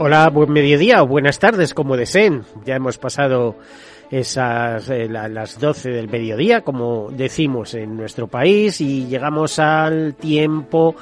[0.00, 2.44] Hola, buen mediodía o buenas tardes, como deseen.
[2.64, 3.56] Ya hemos pasado
[4.12, 10.94] esas eh, las 12 del mediodía, como decimos en nuestro país, y llegamos al tiempo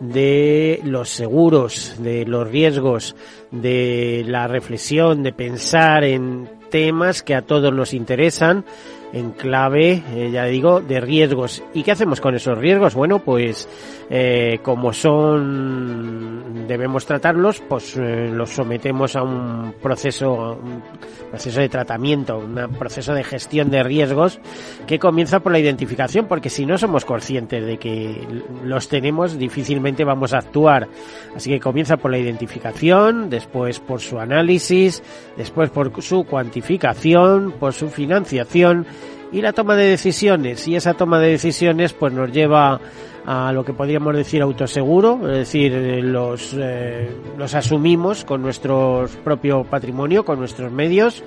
[0.00, 3.16] de los seguros, de los riesgos,
[3.50, 8.66] de la reflexión, de pensar en temas que a todos nos interesan
[9.12, 11.62] en clave, eh, ya digo, de riesgos.
[11.74, 12.94] ¿Y qué hacemos con esos riesgos?
[12.94, 13.68] Bueno, pues
[14.08, 20.82] eh, como son, debemos tratarlos, pues eh, los sometemos a un proceso, un
[21.30, 24.40] proceso de tratamiento, un proceso de gestión de riesgos
[24.86, 28.26] que comienza por la identificación, porque si no somos conscientes de que
[28.64, 30.88] los tenemos, difícilmente vamos a actuar.
[31.36, 35.02] Así que comienza por la identificación, después por su análisis,
[35.36, 38.86] después por su cuantificación, por su financiación
[39.32, 40.68] y la toma de decisiones.
[40.68, 42.80] Y esa toma de decisiones pues nos lleva
[43.24, 49.06] a lo que podríamos decir autoseguro, es decir, eh, los, eh, los asumimos con nuestro
[49.24, 51.24] propio patrimonio, con nuestros medios,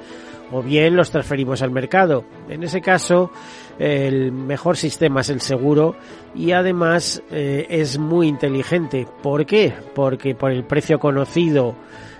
[0.51, 2.25] o bien los transferimos al mercado.
[2.49, 3.31] En ese caso,
[3.79, 5.95] el mejor sistema es el seguro
[6.33, 9.07] y además eh, es muy inteligente.
[9.21, 9.73] ¿Por qué?
[9.93, 11.75] Porque por el precio conocido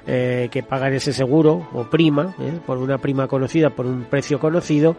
[0.08, 4.40] eh, que pagan ese seguro o prima, eh, por una prima conocida, por un precio
[4.40, 4.96] conocido,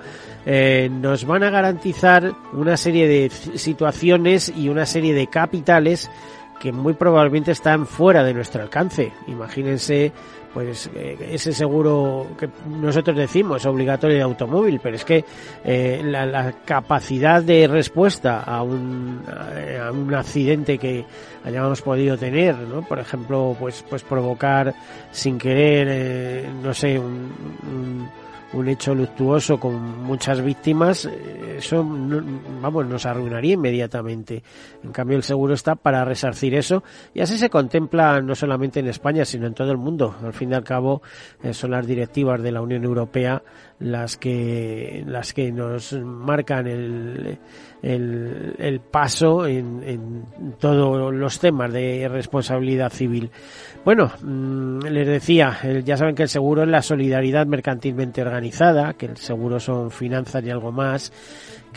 [0.91, 6.11] nos van a garantizar una serie de situaciones y una serie de capitales
[6.61, 9.12] que muy probablemente están fuera de nuestro alcance.
[9.27, 10.12] Imagínense
[10.53, 15.23] pues eh, ese seguro que nosotros decimos obligatorio de automóvil, pero es que
[15.62, 21.05] eh, la, capacidad de respuesta a un, a un accidente que
[21.44, 22.81] hayamos podido tener, ¿no?
[22.81, 24.75] Por ejemplo, pues pues provocar
[25.11, 28.09] sin querer, eh, no sé, un
[28.69, 31.84] hecho luctuoso con muchas víctimas, eh, eso
[32.61, 34.43] vamos, nos arruinaría inmediatamente.
[34.83, 36.83] En cambio, el seguro está para resarcir eso
[37.15, 40.15] y así se contempla no solamente en España, sino en todo el mundo.
[40.23, 41.03] Al fin y al cabo,
[41.43, 43.43] eh, son las directivas de la Unión Europea
[43.78, 47.38] las que, las que nos marcan el,
[47.82, 50.25] el, el paso en, en,
[50.59, 53.31] todos los temas de responsabilidad civil.
[53.84, 59.06] Bueno, mm, les decía, ya saben que el seguro es la solidaridad mercantilmente organizada, que
[59.06, 61.12] el seguro son finanzas y algo más,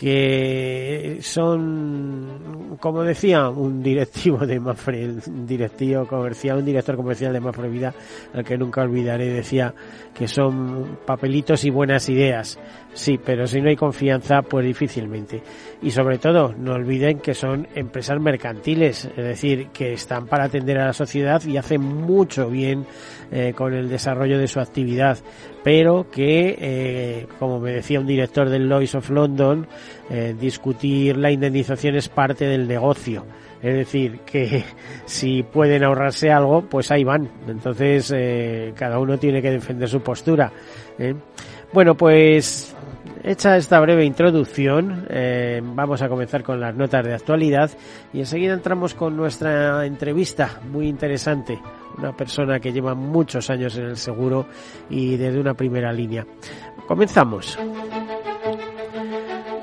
[0.00, 7.40] que son, como decía, un directivo de Mafre, un directivo comercial, un director comercial de
[7.40, 7.92] Mafre Vida,
[8.32, 9.74] al que nunca olvidaré, decía
[10.14, 12.58] que son papelitos y buenas ideas.
[12.92, 15.40] Sí, pero si no hay confianza, pues difícilmente.
[15.80, 20.78] Y sobre todo, no olviden que son empresas mercantiles, es decir, que están para atender
[20.78, 22.84] a la sociedad y hacen mucho bien
[23.30, 25.18] eh, con el desarrollo de su actividad,
[25.62, 29.66] pero que, eh, como me decía un director del Lloyds of London,
[30.10, 33.24] eh, discutir la indemnización es parte del negocio.
[33.62, 34.64] Es decir, que
[35.04, 37.30] si pueden ahorrarse algo, pues ahí van.
[37.46, 38.12] Entonces,
[38.74, 40.50] cada uno tiene que defender su postura.
[41.72, 42.74] Bueno, pues
[43.22, 45.06] hecha esta breve introducción,
[45.74, 47.70] vamos a comenzar con las notas de actualidad
[48.12, 51.58] y enseguida entramos con nuestra entrevista muy interesante
[51.98, 54.46] una persona que lleva muchos años en el seguro
[54.88, 56.24] y desde una primera línea.
[56.86, 57.58] Comenzamos.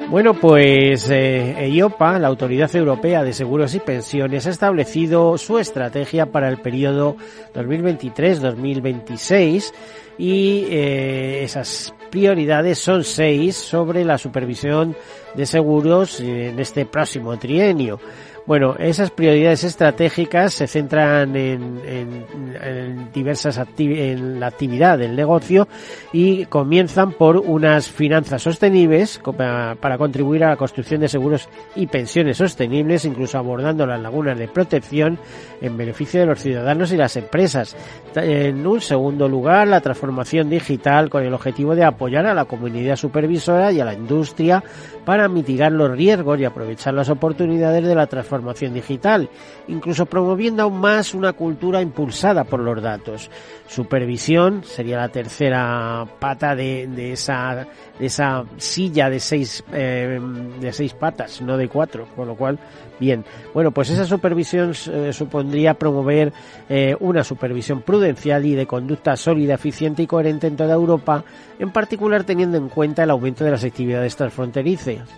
[0.09, 6.27] Bueno, pues eh, EIOPA, la Autoridad Europea de Seguros y Pensiones, ha establecido su estrategia
[6.27, 7.17] para el periodo
[7.53, 9.73] 2023-2026
[10.17, 14.95] y eh, esas prioridades son seis sobre la supervisión
[15.33, 17.99] de seguros en este próximo trienio.
[18.47, 25.67] Bueno, esas prioridades estratégicas se centran en, en, diversas en la actividad del negocio
[26.13, 32.37] y comienzan por unas finanzas sostenibles para, contribuir a la construcción de seguros y pensiones
[32.37, 35.19] sostenibles, incluso abordando las lagunas de protección
[35.59, 37.75] en beneficio de los ciudadanos y las empresas.
[38.15, 42.95] En un segundo lugar, la transformación digital con el objetivo de apoyar a la comunidad
[42.95, 44.63] supervisora y a la industria
[45.03, 49.29] para mitigar los riesgos y aprovechar las oportunidades de la transformación transformación digital,
[49.67, 53.29] incluso promoviendo aún más una cultura impulsada por los datos.
[53.67, 57.67] Supervisión sería la tercera pata de, de esa
[57.99, 60.19] de esa silla de seis eh,
[60.59, 62.59] de seis patas, no de cuatro, con lo cual
[62.99, 63.25] bien.
[63.53, 66.31] Bueno, pues esa supervisión eh, supondría promover
[66.69, 71.23] eh, una supervisión prudencial y de conducta sólida, eficiente y coherente en toda Europa,
[71.59, 75.09] en particular teniendo en cuenta el aumento de las actividades transfronterizas.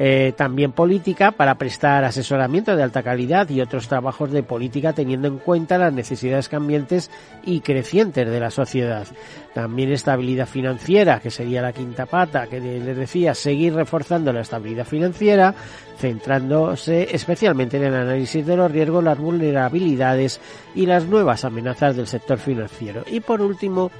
[0.00, 5.26] Eh, también política para prestar asesoramiento de alta calidad y otros trabajos de política teniendo
[5.26, 7.10] en cuenta las necesidades cambiantes
[7.44, 9.08] y crecientes de la sociedad.
[9.54, 14.86] También estabilidad financiera, que sería la quinta pata, que les decía, seguir reforzando la estabilidad
[14.86, 15.52] financiera,
[15.98, 20.40] centrándose especialmente en el análisis de los riesgos, las vulnerabilidades
[20.76, 23.02] y las nuevas amenazas del sector financiero.
[23.10, 23.90] Y por último,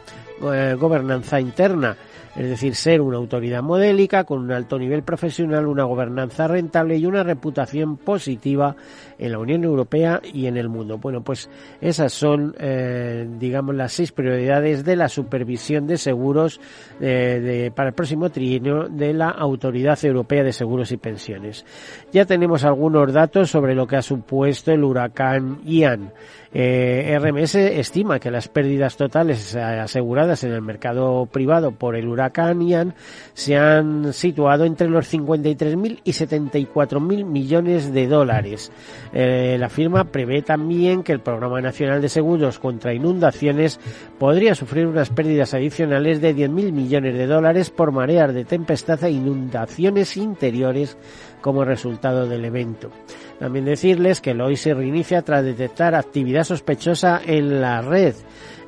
[0.55, 1.97] eh, gobernanza interna,
[2.39, 7.05] es decir, ser una autoridad modélica con un alto nivel profesional, una gobernanza rentable y
[7.05, 8.77] una reputación positiva
[9.19, 10.99] en la Unión Europea y en el mundo.
[10.99, 11.51] Bueno, pues
[11.81, 16.61] esas son, eh, digamos, las seis prioridades de la supervisión de seguros
[17.01, 21.65] eh, para el próximo trienio de la Autoridad Europea de Seguros y Pensiones.
[22.13, 26.13] Ya tenemos algunos datos sobre lo que ha supuesto el huracán Ian.
[26.53, 32.67] Eh, RMS estima que las pérdidas totales aseguradas en el mercado privado por el huracán
[32.67, 32.95] Ian
[33.35, 38.73] se han situado entre los 53.000 y 74.000 millones de dólares.
[39.13, 43.81] Eh, la firma prevé también que el Programa Nacional de Seguros contra Inundaciones
[44.19, 49.11] podría sufrir unas pérdidas adicionales de 10.000 millones de dólares por mareas de tempestad e
[49.11, 50.97] inundaciones interiores
[51.41, 52.91] como resultado del evento.
[53.39, 58.15] También decirles que el hoy se reinicia tras detectar actividad sospechosa en la red.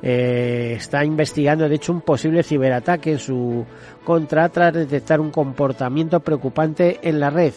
[0.03, 3.65] Eh, está investigando, de hecho, un posible ciberataque en su
[4.03, 7.53] contra tras detectar un comportamiento preocupante en la red.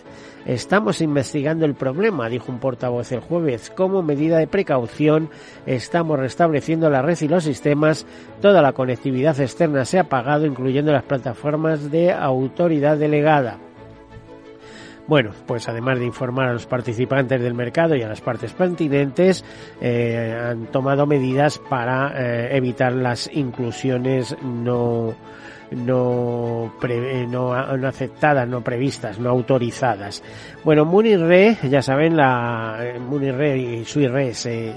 [0.46, 3.70] Estamos investigando el problema, dijo un portavoz el jueves.
[3.70, 5.30] Como medida de precaución,
[5.64, 8.06] estamos restableciendo la red y los sistemas.
[8.42, 13.58] Toda la conectividad externa se ha apagado, incluyendo las plataformas de autoridad delegada.
[15.06, 19.44] Bueno, pues además de informar a los participantes del mercado y a las partes pertinentes,
[19.80, 25.14] eh, han tomado medidas para eh, evitar las inclusiones no
[25.76, 30.22] no, eh, no, aceptadas, no previstas, no autorizadas.
[30.64, 34.74] Bueno, Munir Re, ya saben, la Munir Re y Sui Re se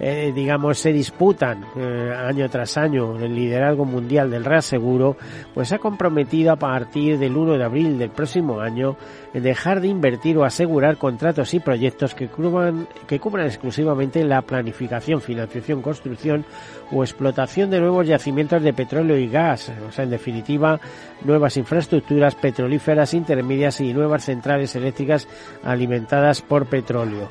[0.00, 5.16] eh, digamos, se disputan eh, año tras año el liderazgo mundial del reaseguro,
[5.54, 8.96] pues ha comprometido a partir del 1 de abril del próximo año
[9.32, 15.20] dejar de invertir o asegurar contratos y proyectos que cubran, que cubran exclusivamente la planificación,
[15.20, 16.44] financiación, construcción
[16.92, 20.80] o explotación de nuevos yacimientos de petróleo y gas, o sea, en definitiva,
[21.24, 25.28] nuevas infraestructuras petrolíferas intermedias y nuevas centrales eléctricas
[25.62, 27.28] alimentadas por petróleo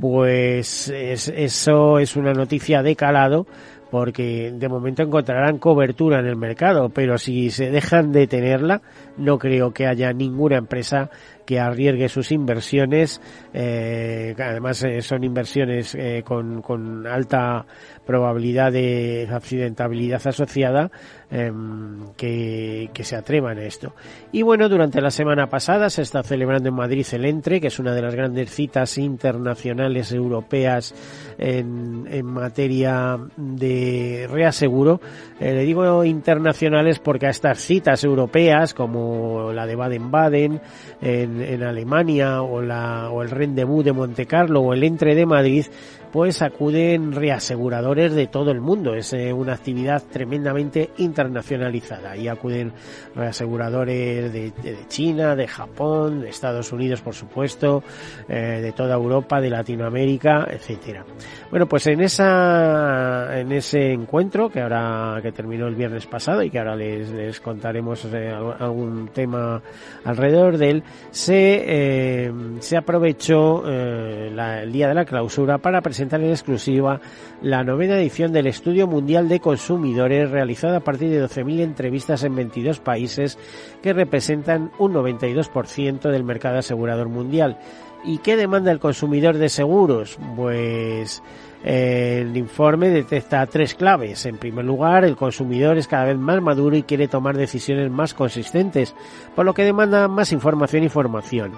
[0.00, 3.46] pues eso es una noticia de calado
[3.92, 8.80] porque de momento encontrarán cobertura en el mercado, pero si se dejan de tenerla,
[9.18, 11.10] no creo que haya ninguna empresa
[11.44, 13.20] que arriesgue sus inversiones,
[13.52, 17.66] eh, además eh, son inversiones eh, con, con, alta
[18.06, 20.90] probabilidad de accidentabilidad asociada,
[21.30, 23.94] em, que, que, se atrevan a esto.
[24.32, 27.78] Y bueno, durante la semana pasada se está celebrando en Madrid el Entre, que es
[27.78, 30.94] una de las grandes citas internacionales europeas
[31.38, 35.00] en, en materia de reaseguro.
[35.40, 40.60] le digo internacionales porque a estas citas europeas, como la de Baden-Baden,
[41.00, 45.26] en en, Alemania o, la, o el Rendezvous de Monte Carlo o el Entre de
[45.26, 45.66] Madrid,
[46.12, 48.94] pues acuden reaseguradores de todo el mundo.
[48.94, 52.72] Es eh, una actividad tremendamente internacionalizada y acuden
[53.14, 54.52] reaseguradores de,
[54.88, 57.82] China, de Japón, de Estados Unidos, por supuesto,
[58.28, 61.04] eh, de toda Europa, de Latinoamérica, etcétera.
[61.50, 66.50] Bueno, pues en esa, en ese encuentro que ahora que terminó el viernes pasado y
[66.50, 69.62] que ahora les, les contaremos eh, algún tema
[70.04, 77.00] alrededor de él, se se aprovechó el día de la clausura para presentar en exclusiva
[77.40, 82.34] la novena edición del Estudio Mundial de Consumidores realizada a partir de 12.000 entrevistas en
[82.34, 83.38] 22 países
[83.82, 87.58] que representan un 92% del mercado asegurador mundial.
[88.04, 90.18] ¿Y qué demanda el consumidor de seguros?
[90.36, 91.22] Pues
[91.64, 94.26] El informe detecta tres claves.
[94.26, 98.14] En primer lugar, el consumidor es cada vez más maduro y quiere tomar decisiones más
[98.14, 98.94] consistentes,
[99.36, 101.52] por lo que demanda más información y formación.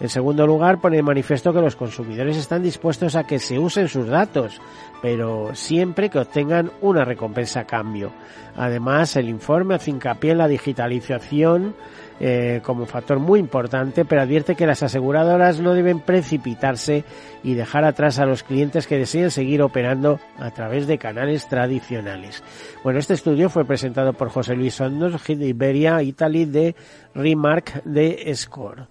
[0.00, 3.86] En segundo lugar, pone de manifiesto que los consumidores están dispuestos a que se usen
[3.86, 4.60] sus datos,
[5.00, 8.10] pero siempre que obtengan una recompensa a cambio.
[8.56, 11.76] Además, el informe hace hincapié en la digitalización
[12.20, 17.04] eh, como factor muy importante, pero advierte que las aseguradoras no deben precipitarse
[17.42, 22.42] y dejar atrás a los clientes que deseen seguir operando a través de canales tradicionales.
[22.82, 26.76] Bueno, este estudio fue presentado por José Luis Sondos, de Iberia Italy de
[27.14, 28.86] Remark de Score.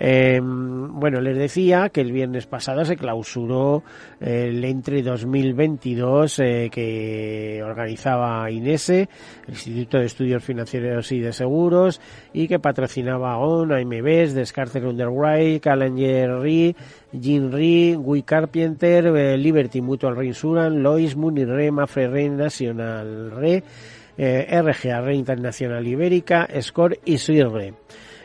[0.00, 3.82] Eh, bueno, les decía que el viernes pasado se clausuró
[4.20, 9.08] el Entre 2022 eh, que organizaba INESE,
[9.46, 12.00] el Instituto de Estudios Financieros y de Seguros,
[12.32, 16.76] y que patrocinaba ON, AMBs, Descartes Underwrite, Challenger Re,
[17.12, 23.64] Jean Re, Guy Carpenter, eh, Liberty Mutual Reinsurance, Lois, Munir Mafre Re, National Re,
[24.16, 27.74] eh, RGA Re Internacional Ibérica, Score y Suirre.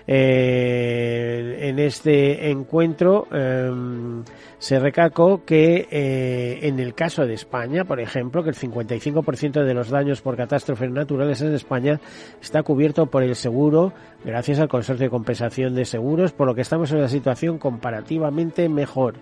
[0.05, 4.23] Eh, en este encuentro em,
[4.59, 9.73] se recalcó que eh, en el caso de España, por ejemplo, que el 55% de
[9.73, 11.99] los daños por catástrofes naturales en España
[12.41, 13.93] está cubierto por el seguro
[14.23, 18.69] gracias al Consorcio de Compensación de Seguros, por lo que estamos en una situación comparativamente
[18.69, 19.15] mejor.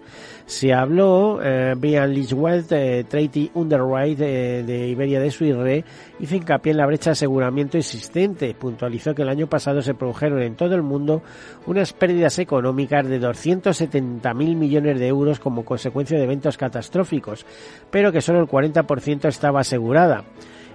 [0.46, 5.84] Se habló, eh, Brian Lichwell, eh, Treaty Underwrite eh, de Iberia de Suirre,
[6.20, 8.54] hizo hincapié en la brecha de aseguramiento existente.
[8.54, 11.22] Puntualizó que el año pasado se produjeron en todo el mundo
[11.66, 17.46] unas pérdidas económicas de 270.000 millones de euros como consecuencia de eventos catastróficos,
[17.90, 20.24] pero que solo el 40% estaba asegurada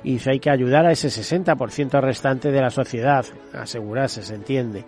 [0.04, 4.84] y hay que ayudar a ese 60% restante de la sociedad, asegurarse, se entiende.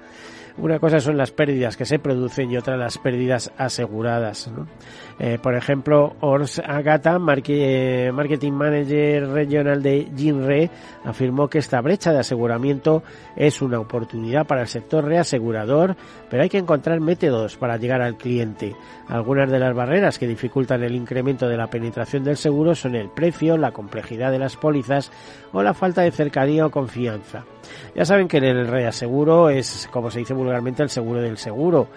[0.60, 4.50] Una cosa son las pérdidas que se producen y otra las pérdidas aseguradas.
[5.20, 10.68] Eh, por ejemplo, Ors Agata, eh, Marketing Manager Regional de Jinre,
[11.04, 13.04] afirmó que esta brecha de aseguramiento
[13.36, 15.96] es una oportunidad para el sector reasegurador,
[16.28, 18.74] pero hay que encontrar métodos para llegar al cliente.
[19.06, 23.10] Algunas de las barreras que dificultan el incremento de la penetración del seguro son el
[23.10, 25.12] precio, la complejidad de las pólizas
[25.52, 27.44] o la falta de cercanía o confianza.
[27.94, 31.88] Ya saben que en el reaseguro es, como se dice vulgarmente, el seguro del seguro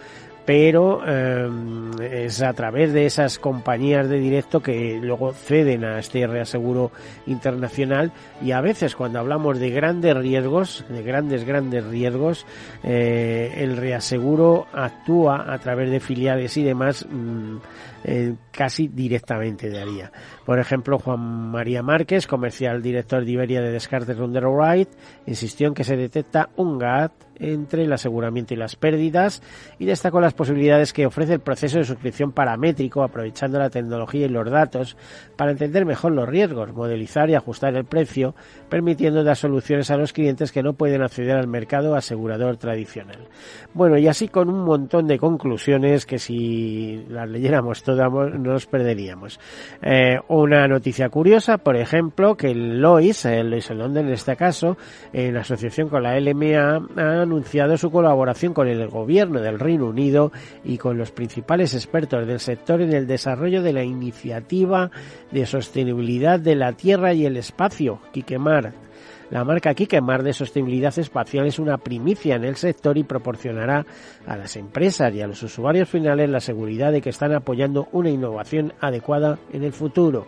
[0.46, 6.26] pero em, es a través de esas compañías de directo que luego ceden a este
[6.26, 6.92] reaseguro
[7.28, 12.46] internacional y a veces cuando hablamos de grandes riesgos, de grandes, grandes riesgos,
[12.84, 17.58] eh, el reaseguro actúa a través de filiales y demás mm,
[18.04, 20.12] eh, casi directamente de daría.
[20.46, 24.92] Por ejemplo, Juan María Márquez, comercial director de Iberia de Descartes Underwrite,
[25.26, 29.42] insistió en que se detecta un gap entre el aseguramiento y las pérdidas
[29.80, 34.30] y destacó las posibilidades que ofrece el proceso de suscripción paramétrico aprovechando la tecnología y
[34.30, 34.96] los datos
[35.36, 38.36] para entender mejor los riesgos, modelizar y ajustar el precio,
[38.70, 43.28] permitiendo dar soluciones a los clientes que no pueden acceder al mercado asegurador tradicional.
[43.74, 49.40] Bueno, y así con un montón de conclusiones que si las leyéramos todas nos perderíamos.
[49.82, 54.78] Eh, una noticia curiosa, por ejemplo, que el Lois, el Lois London en este caso,
[55.14, 60.32] en asociación con la LMA, ha anunciado su colaboración con el gobierno del Reino Unido
[60.64, 64.92] y con los principales expertos del sector en el desarrollo de la iniciativa
[65.32, 68.91] de sostenibilidad de la Tierra y el espacio, Kikemar.
[69.32, 73.86] La marca Kikemar de sostenibilidad espacial es una primicia en el sector y proporcionará
[74.28, 78.10] a las empresas y a los usuarios finales la seguridad de que están apoyando una
[78.10, 80.28] innovación adecuada en el futuro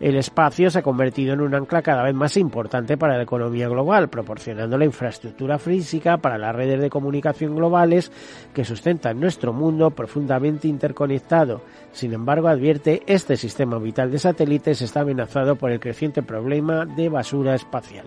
[0.00, 3.68] el espacio se ha convertido en un ancla cada vez más importante para la economía
[3.68, 8.10] global, proporcionando la infraestructura física para las redes de comunicación globales
[8.52, 11.62] que sustentan nuestro mundo profundamente interconectado.
[11.92, 17.08] Sin embargo, advierte, este sistema vital de satélites está amenazado por el creciente problema de
[17.08, 18.06] basura espacial.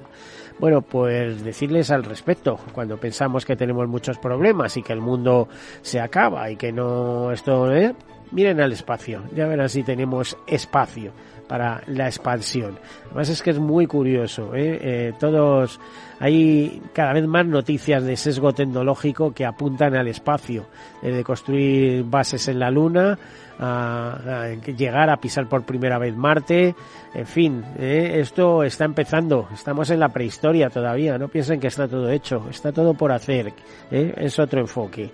[0.59, 5.47] Bueno, pues decirles al respecto, cuando pensamos que tenemos muchos problemas y que el mundo
[5.81, 7.93] se acaba y que no esto, ¿eh?
[8.31, 11.11] miren al espacio, ya verán si tenemos espacio
[11.47, 12.77] para la expansión.
[13.05, 14.79] Además es que es muy curioso, ¿eh?
[14.81, 15.79] Eh, todos
[16.19, 20.65] hay cada vez más noticias de sesgo tecnológico que apuntan al espacio,
[21.01, 23.17] desde construir bases en la Luna
[23.59, 26.75] a, llegar a pisar por primera vez Marte,
[27.17, 28.19] en fin, ¿eh?
[28.19, 32.71] esto está empezando, estamos en la prehistoria todavía, no piensen que está todo hecho, está
[32.71, 33.53] todo por hacer,
[33.89, 35.09] es otro enfoque.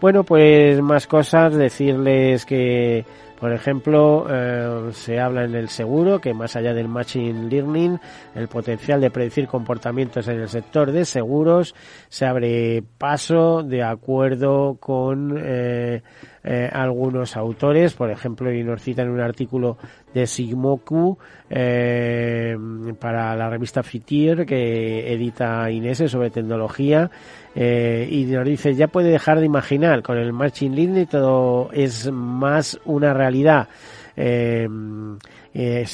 [0.00, 3.04] Bueno, pues más cosas, decirles que
[3.38, 7.98] por ejemplo, eh, se habla en el seguro que más allá del machine learning,
[8.34, 11.74] el potencial de predecir comportamientos en el sector de seguros
[12.08, 16.02] se abre paso de acuerdo con eh,
[16.44, 19.76] eh, algunos autores, por ejemplo, y nos citan un artículo
[20.16, 21.18] de Sigmoku
[21.50, 22.56] eh,
[22.98, 27.10] para la revista Fitir que edita Inés sobre tecnología
[27.54, 32.10] eh, y nos dice ya puede dejar de imaginar con el Machine Learning todo es
[32.10, 33.68] más una realidad
[34.16, 34.66] eh,
[35.58, 35.84] eh,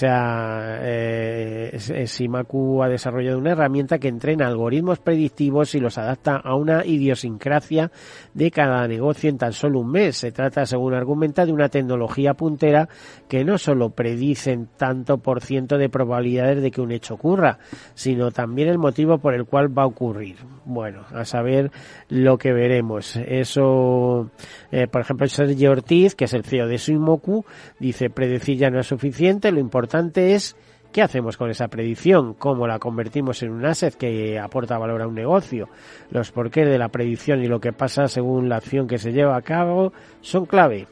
[1.72, 6.84] eh, Simaku ha desarrollado una herramienta que entrena algoritmos predictivos y los adapta a una
[6.84, 7.92] idiosincrasia
[8.34, 10.16] de cada negocio en tan solo un mes.
[10.16, 12.88] Se trata, según argumenta, de una tecnología puntera
[13.28, 17.60] que no solo predicen tanto por ciento de probabilidades de que un hecho ocurra,
[17.94, 20.38] sino también el motivo por el cual va a ocurrir.
[20.64, 21.70] Bueno, a saber
[22.08, 23.14] lo que veremos.
[23.14, 24.28] Eso,
[24.72, 27.44] eh, por ejemplo, Sergio Ortiz, que es el CEO de Simoku,
[27.78, 30.56] dice predecir ya no es suficiente, lo importante es
[30.92, 35.08] qué hacemos con esa predicción, cómo la convertimos en un asset que aporta valor a
[35.08, 35.68] un negocio.
[36.10, 39.36] Los porqués de la predicción y lo que pasa según la acción que se lleva
[39.36, 40.86] a cabo son clave.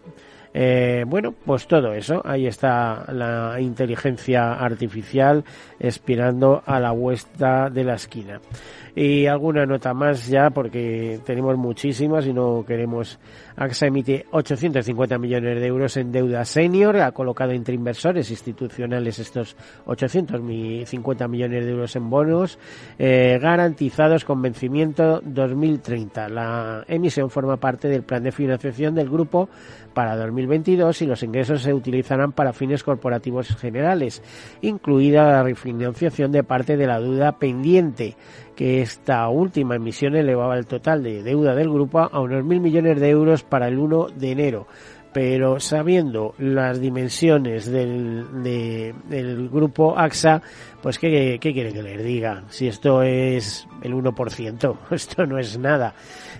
[0.52, 5.44] Eh, bueno, pues todo eso, ahí está la inteligencia artificial
[5.78, 8.40] expirando a la vuelta de la esquina.
[9.02, 13.18] Y alguna nota más ya, porque tenemos muchísimas y no queremos
[13.56, 19.56] AXA emite 850 millones de euros en deuda senior, ha colocado entre inversores institucionales estos
[19.86, 22.58] 850 millones de euros en bonos
[22.98, 26.28] eh, garantizados con vencimiento 2030.
[26.28, 29.48] La emisión forma parte del plan de financiación del grupo
[29.94, 34.22] para 2022 y los ingresos se utilizarán para fines corporativos generales,
[34.60, 38.16] incluida la refinanciación de parte de la deuda pendiente
[38.60, 43.00] que esta última emisión elevaba el total de deuda del grupo a unos mil millones
[43.00, 44.66] de euros para el 1 de enero.
[45.14, 50.42] Pero sabiendo las dimensiones del, del grupo AXA,
[50.82, 52.44] pues ¿qué, ¿qué quiere que les diga?
[52.48, 55.94] Si esto es el 1%, esto no es nada.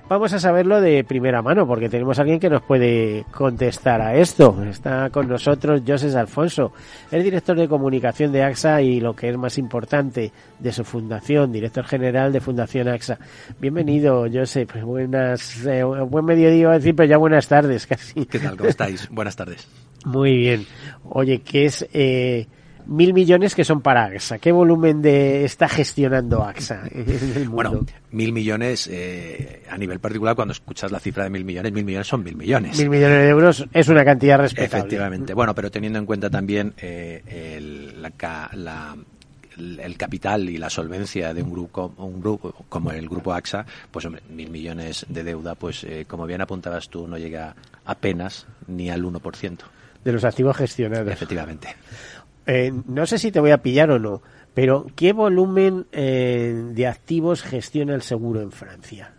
[0.09, 4.17] Vamos a saberlo de primera mano porque tenemos a alguien que nos puede contestar a
[4.17, 4.61] esto.
[4.69, 6.73] Está con nosotros José Alfonso,
[7.13, 11.53] el director de comunicación de AXA y lo que es más importante de su fundación,
[11.53, 13.19] director general de Fundación AXA.
[13.61, 14.67] Bienvenido, José.
[14.67, 18.27] Pues buenas, eh, buen mediodía, a decir, pero ya buenas tardes casi.
[18.27, 18.57] ¿Qué tal?
[18.57, 19.09] ¿Cómo estáis?
[19.11, 19.69] buenas tardes.
[20.05, 20.67] Muy bien.
[21.05, 22.49] Oye, ¿qué es eh,
[22.91, 24.39] mil millones que son para AXA.
[24.39, 26.83] ¿Qué volumen de está gestionando AXA?
[27.49, 31.85] Bueno, mil millones eh, a nivel particular, cuando escuchas la cifra de mil millones, mil
[31.85, 32.79] millones son mil millones.
[32.79, 34.79] Mil millones de euros es una cantidad respetable.
[34.79, 35.35] Efectivamente.
[35.35, 37.23] Bueno, pero teniendo en cuenta también eh,
[37.57, 38.97] el, la, la
[39.57, 44.05] el capital y la solvencia de un grupo, un grupo como el grupo AXA, pues
[44.05, 47.55] hombre, mil millones de deuda, pues eh, como bien apuntabas tú, no llega
[47.85, 49.59] apenas ni al 1%.
[50.05, 51.13] De los activos gestionados.
[51.13, 51.77] Efectivamente.
[52.53, 54.23] Eh, no sé si te voy a pillar o no,
[54.55, 59.13] pero ¿qué volumen eh, de activos gestiona el seguro en Francia?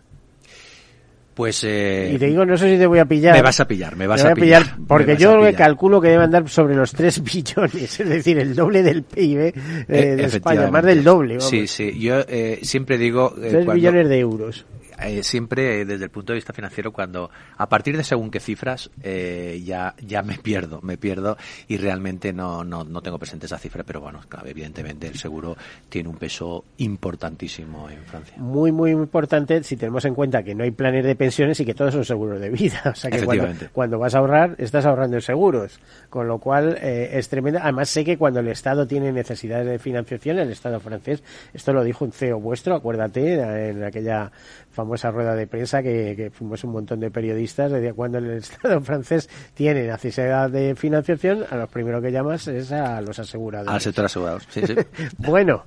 [1.32, 3.34] Pues eh, y te digo, no sé si te voy a pillar.
[3.34, 6.74] Me vas a pillar, me vas a, pillar, Porque yo calculo que debe andar sobre
[6.74, 9.54] los 3 billones, es decir, el doble del PIB
[9.88, 11.40] de España, más del doble.
[11.40, 12.20] Sí, sí, yo
[12.60, 13.34] siempre digo...
[13.34, 14.66] 3 billones de euros.
[15.04, 18.90] Eh, siempre desde el punto de vista financiero cuando a partir de según qué cifras
[19.02, 21.36] eh, ya ya me pierdo me pierdo
[21.68, 25.56] y realmente no, no, no tengo presente esa cifra pero bueno claro, evidentemente el seguro
[25.88, 28.36] tiene un peso importantísimo en Francia.
[28.38, 31.74] Muy muy importante si tenemos en cuenta que no hay planes de pensiones y que
[31.74, 32.80] todos son seguros de vida.
[32.92, 33.24] O sea que
[33.72, 35.80] cuando, vas a ahorrar estás ahorrando en seguros
[36.12, 39.78] con lo cual eh, es tremendo además sé que cuando el Estado tiene necesidades de
[39.78, 41.22] financiación el Estado francés
[41.54, 44.30] esto lo dijo un CEO vuestro acuérdate en aquella
[44.70, 49.28] famosa rueda de prensa que, fuimos un montón de periodistas, de cuando el Estado francés
[49.54, 53.68] tiene necesidad de financiación, a los primeros que llamas es a los asegurados.
[53.68, 54.74] Al sector asegurados, sí, sí.
[55.18, 55.64] bueno,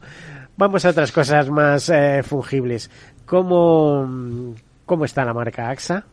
[0.57, 2.91] vamos a otras cosas más eh, fungibles.
[3.25, 4.53] ¿Cómo,
[4.85, 6.05] ¿Cómo está la marca AXA?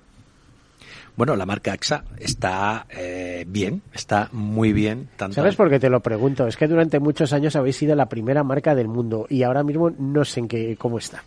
[1.17, 5.09] Bueno, la marca AXA está eh, bien, está muy bien.
[5.17, 6.47] Tanto ¿Sabes por qué te lo pregunto?
[6.47, 9.91] Es que durante muchos años habéis sido la primera marca del mundo y ahora mismo
[9.91, 11.23] no sé en qué, cómo está.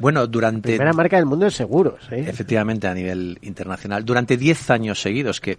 [0.00, 0.70] Bueno, durante...
[0.70, 2.08] Primera marca del mundo de seguros.
[2.10, 2.24] ¿eh?
[2.26, 4.04] Efectivamente, a nivel internacional.
[4.04, 5.58] Durante 10 años seguidos, que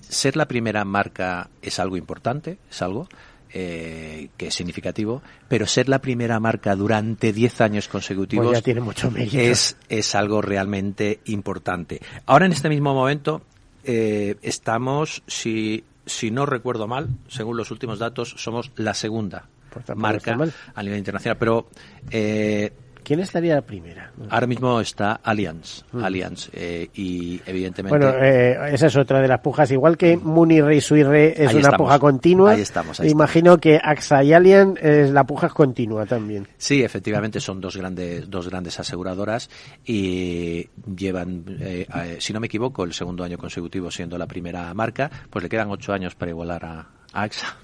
[0.00, 3.08] ser la primera marca es algo importante, es algo
[3.54, 8.80] eh, que es significativo, pero ser la primera marca durante 10 años consecutivos pues tiene
[8.80, 12.00] mucho es, es algo realmente importante.
[12.26, 13.42] Ahora, en este mismo momento,
[13.84, 19.48] eh, estamos, si, si no recuerdo mal, según los últimos datos, somos la segunda
[19.96, 20.38] marca
[20.74, 21.38] a nivel internacional.
[21.38, 21.68] Pero
[22.10, 22.72] eh,
[23.04, 24.12] ¿Quién estaría la primera?
[24.30, 26.04] Ahora mismo está Allianz, mm.
[26.04, 27.96] Allianz eh, y evidentemente...
[27.96, 29.70] Bueno, eh, esa es otra de las pujas.
[29.70, 34.32] Igual que Muni Rey Suirre es una puja continua, ahí estamos, imagino que AXA y
[34.32, 36.46] Allianz es la puja continua también.
[36.56, 39.50] Sí, efectivamente son dos grandes, dos grandes aseguradoras
[39.84, 41.86] y llevan, eh,
[42.18, 45.70] si no me equivoco, el segundo año consecutivo siendo la primera marca, pues le quedan
[45.70, 47.56] ocho años para igualar a AXA.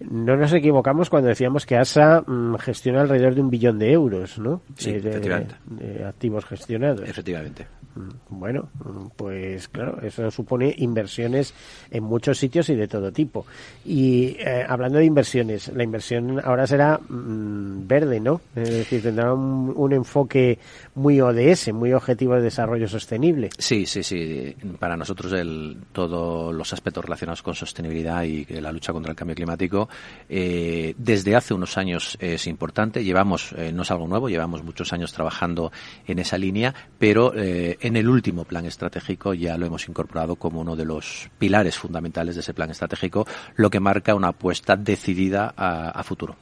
[0.00, 4.38] No nos equivocamos cuando decíamos que ASA mm, gestiona alrededor de un billón de euros,
[4.38, 4.60] ¿no?
[4.76, 5.54] Sí, efectivamente.
[5.66, 7.08] de activos gestionados.
[7.08, 7.66] Efectivamente.
[7.96, 8.68] Mm, bueno,
[9.16, 11.54] pues claro, eso supone inversiones
[11.90, 13.46] en muchos sitios y de todo tipo.
[13.84, 18.42] Y eh, hablando de inversiones, la inversión ahora será mm, verde, ¿no?
[18.54, 20.58] Es decir, tendrá un, enfoque
[20.94, 23.48] muy ODS, muy objetivo de desarrollo sostenible.
[23.56, 24.54] Sí, sí, sí.
[24.78, 29.36] Para nosotros el, todos los aspectos relacionados con sostenibilidad y la lucha contra el cambio
[29.36, 29.85] climático,
[30.28, 33.04] eh, desde hace unos años es importante.
[33.04, 35.72] Llevamos, eh, no es algo nuevo, llevamos muchos años trabajando
[36.06, 40.76] en esa línea, pero en el último plan estratégico ya lo hemos incorporado como uno
[40.76, 46.02] de los pilares fundamentales de ese plan estratégico, lo que marca una apuesta decidida a,
[46.02, 46.36] futuro.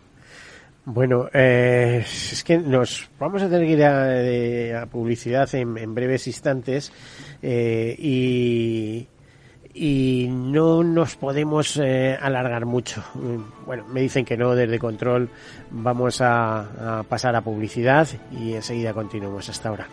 [0.85, 6.93] Bueno, eh, es que nos vamos a tener que ir a, publicidad en, breves instantes
[7.41, 9.07] eh, y,
[9.75, 13.03] y no nos podemos eh, alargar mucho.
[13.67, 15.29] Bueno, me dicen que no desde control.
[15.71, 19.89] Vamos a, a pasar a publicidad y enseguida continuamos hasta ahora.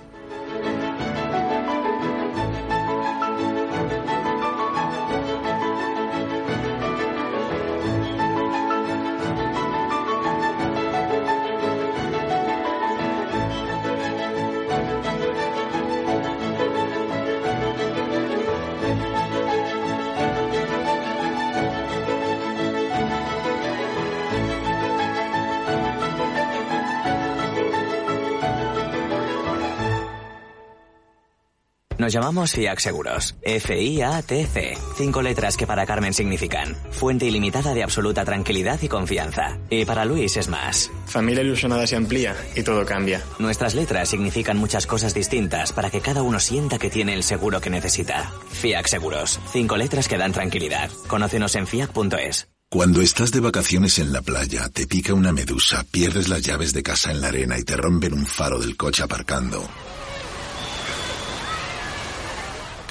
[32.01, 33.35] Nos llamamos FIAC Seguros.
[33.43, 34.73] F-I-A-T-C.
[34.97, 39.59] Cinco letras que para Carmen significan fuente ilimitada de absoluta tranquilidad y confianza.
[39.69, 40.89] Y para Luis es más.
[41.05, 43.21] Familia ilusionada se amplía y todo cambia.
[43.37, 47.61] Nuestras letras significan muchas cosas distintas para que cada uno sienta que tiene el seguro
[47.61, 48.31] que necesita.
[48.49, 49.39] FIAC Seguros.
[49.51, 50.89] Cinco letras que dan tranquilidad.
[51.05, 52.47] Conócenos en fiac.es.
[52.67, 56.81] Cuando estás de vacaciones en la playa, te pica una medusa, pierdes las llaves de
[56.81, 59.69] casa en la arena y te rompen un faro del coche aparcando.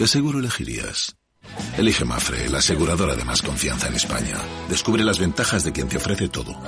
[0.01, 1.15] ¿Qué seguro elegirías?
[1.77, 4.39] Elige Mafre, la aseguradora de más confianza en España.
[4.71, 6.59] Descubre las ventajas de quien te ofrece todo.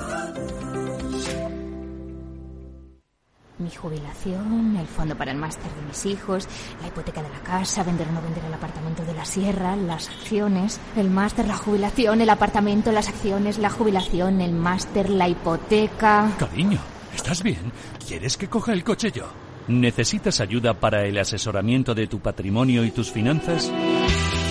[3.56, 6.46] Mi jubilación, el fondo para el máster de mis hijos,
[6.82, 10.10] la hipoteca de la casa, vender o no vender el apartamento de la sierra, las
[10.10, 16.30] acciones, el máster, la jubilación, el apartamento, las acciones, la jubilación, el máster, la hipoteca.
[16.38, 16.80] Cariño,
[17.14, 17.72] ¿estás bien?
[18.06, 19.41] ¿Quieres que coja el coche yo?
[19.68, 23.70] ¿Necesitas ayuda para el asesoramiento de tu patrimonio y tus finanzas?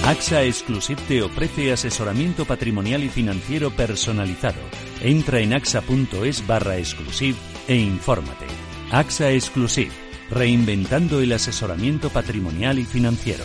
[0.05, 4.59] AXA Exclusive te ofrece asesoramiento patrimonial y financiero personalizado.
[5.01, 8.45] Entra en axa.es barra exclusive e infórmate.
[8.91, 9.91] AXA Exclusive,
[10.29, 13.43] reinventando el asesoramiento patrimonial y financiero.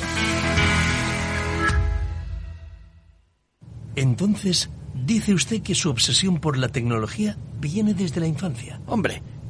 [3.96, 8.80] Entonces, dice usted que su obsesión por la tecnología viene desde la infancia.
[8.86, 9.22] Hombre,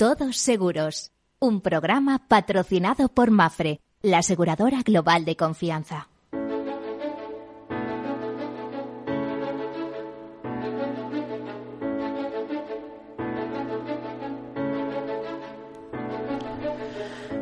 [0.00, 6.08] Todos Seguros, un programa patrocinado por Mafre, la aseguradora global de confianza.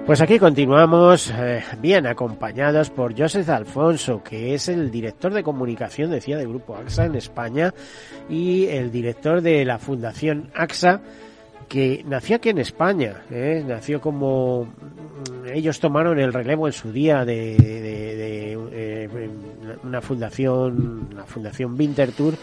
[0.05, 6.11] Pues aquí continuamos eh, bien acompañados por Joseph Alfonso, que es el director de comunicación,
[6.11, 7.73] decía, del Grupo AXA en España
[8.29, 11.03] y el director de la Fundación AXA
[11.69, 13.63] que nació aquí en España, ¿eh?
[13.67, 19.09] nació como mm, ellos tomaron el relevo en su día de, de, eh,
[19.85, 22.35] una fundación, la fundación Winterthur,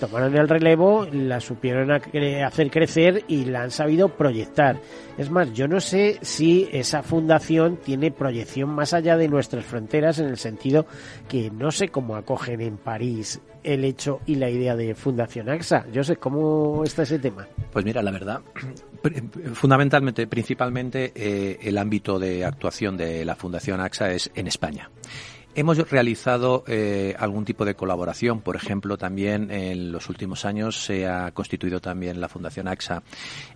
[0.00, 4.80] tomaron el relevo, la supieron hacer crecer y la han sabido proyectar.
[5.18, 10.18] Es más, yo no sé si esa fundación tiene proyección más allá de nuestras fronteras
[10.18, 10.86] en el sentido
[11.28, 15.86] que no sé cómo acogen en París el hecho y la idea de Fundación AXA.
[15.92, 17.48] Yo sé cómo está ese tema.
[17.72, 18.40] Pues mira, la verdad,
[19.54, 24.88] fundamentalmente, principalmente, eh, el ámbito de actuación de la Fundación AXA es en España.
[25.56, 31.06] Hemos realizado eh, algún tipo de colaboración, por ejemplo, también en los últimos años se
[31.06, 33.02] ha constituido también la Fundación AXA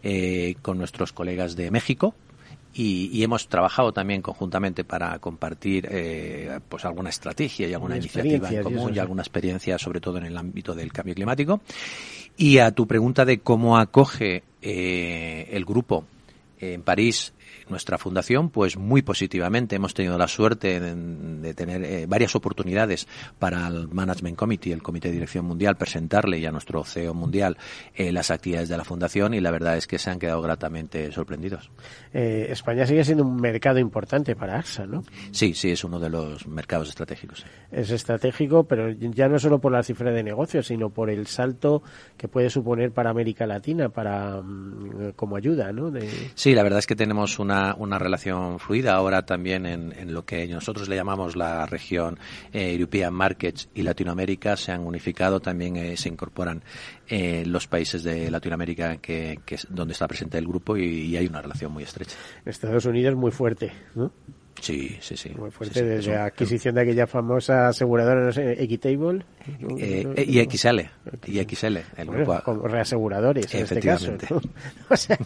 [0.02, 2.14] eh, con nuestros colegas de México,
[2.72, 8.62] y, hemos trabajado también conjuntamente para compartir eh, pues alguna estrategia y alguna iniciativa en
[8.62, 11.60] común y, alguna experiencia sobre todo en el ámbito del cambio climático.
[12.36, 16.06] Y a tu pregunta de cómo acoge eh, el grupo
[16.60, 17.34] en París
[17.68, 19.76] nuestra fundación, pues muy positivamente.
[19.76, 23.06] Hemos tenido la suerte de, tener eh, varias oportunidades
[23.38, 27.56] para el Management Committee, el Comité de Dirección Mundial, presentarle y a nuestro CEO mundial
[27.94, 31.12] eh, las actividades de la fundación y la verdad es que se han quedado gratamente
[31.12, 31.70] sorprendidos.
[32.12, 35.04] Eh, España sigue siendo un mercado importante para AXA, ¿no?
[35.30, 37.44] Sí, sí, es uno de los mercados estratégicos.
[37.70, 41.82] Es estratégico, pero ya no solo por la cifra de negocios, sino por el salto
[42.16, 45.92] que puede suponer para América Latina, para mm, como ayuda, ¿no?
[46.34, 50.46] Sí, la verdad es que tenemos una una, relación fluida ahora también en, lo que
[50.46, 52.18] nosotros le llamamos la región
[52.52, 56.62] eh, European Markets y Latinoamérica se han unificado, también eh, se incorporan
[57.08, 61.16] eh, los países de Latinoamérica que, que, es donde está presente el grupo y, y,
[61.16, 62.16] hay una relación muy estrecha.
[62.44, 64.12] Estados Unidos muy fuerte, ¿no?
[64.60, 65.30] Sí, sí, sí.
[65.30, 69.24] Muy fuerte, desde la adquisición de aquella famosa aseguradora, no sé, Equitable.
[69.78, 70.80] Eh, y XL,
[71.26, 72.68] y XL, el grupo.
[72.68, 74.12] reaseguradores, en este caso.
[74.90, 75.16] O sea,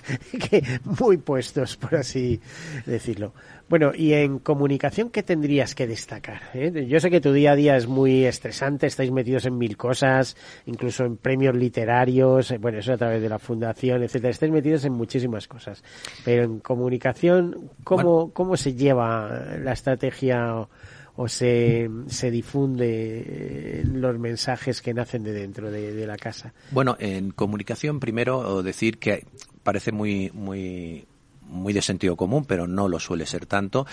[0.48, 2.40] que muy puestos, por así
[2.86, 3.32] decirlo.
[3.68, 6.42] Bueno, y en comunicación, ¿qué tendrías que destacar?
[6.52, 6.86] Eh?
[6.86, 10.36] Yo sé que tu día a día es muy estresante, estáis metidos en mil cosas,
[10.66, 14.30] incluso en premios literarios, eh, bueno, eso a través de la fundación, etcétera.
[14.30, 15.82] Estáis metidos en muchísimas cosas.
[16.24, 20.68] Pero en comunicación, ¿cómo, cómo se lleva la estrategia
[21.16, 26.52] o, se, se difunde los mensajes que nacen de dentro de, la casa?
[26.70, 29.26] Bueno, en comunicación, primero decir que
[29.62, 31.06] parece muy, muy
[31.46, 33.86] muy de sentido común, pero no lo suele ser tanto.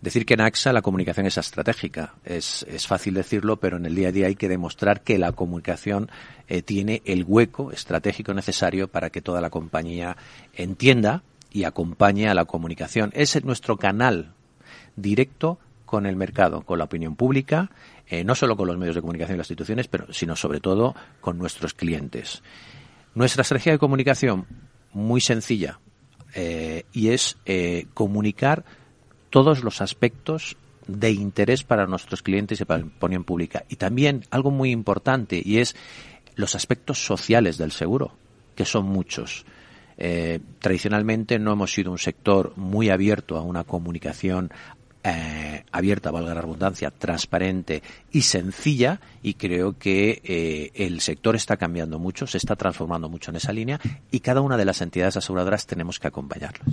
[0.00, 2.14] Decir que en AXA la comunicación es estratégica.
[2.24, 5.32] Es, es fácil decirlo, pero en el día a día hay que demostrar que la
[5.32, 6.10] comunicación
[6.48, 10.16] eh, tiene el hueco estratégico necesario para que toda la compañía
[10.54, 13.10] entienda y acompañe a la comunicación.
[13.14, 14.34] Es nuestro canal
[14.96, 15.58] directo
[15.88, 17.70] con el mercado, con la opinión pública,
[18.06, 20.94] eh, no solo con los medios de comunicación y las instituciones, pero sino sobre todo
[21.22, 22.42] con nuestros clientes.
[23.14, 24.44] Nuestra estrategia de comunicación
[24.92, 25.80] muy sencilla,
[26.34, 28.66] eh, y es eh, comunicar
[29.30, 33.64] todos los aspectos de interés para nuestros clientes y para la opinión pública.
[33.70, 35.74] Y también algo muy importante y es
[36.36, 38.12] los aspectos sociales del seguro,
[38.54, 39.46] que son muchos.
[40.60, 44.52] Tradicionalmente no hemos sido un sector muy abierto a una comunicación
[45.10, 51.56] eh, abierta, valga la redundancia, transparente y sencilla y creo que eh, el sector está
[51.56, 55.16] cambiando mucho, se está transformando mucho en esa línea y cada una de las entidades
[55.16, 56.68] aseguradoras tenemos que acompañarlas.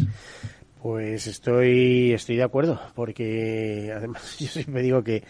[0.82, 5.24] Pues estoy, estoy de acuerdo, porque además yo siempre digo que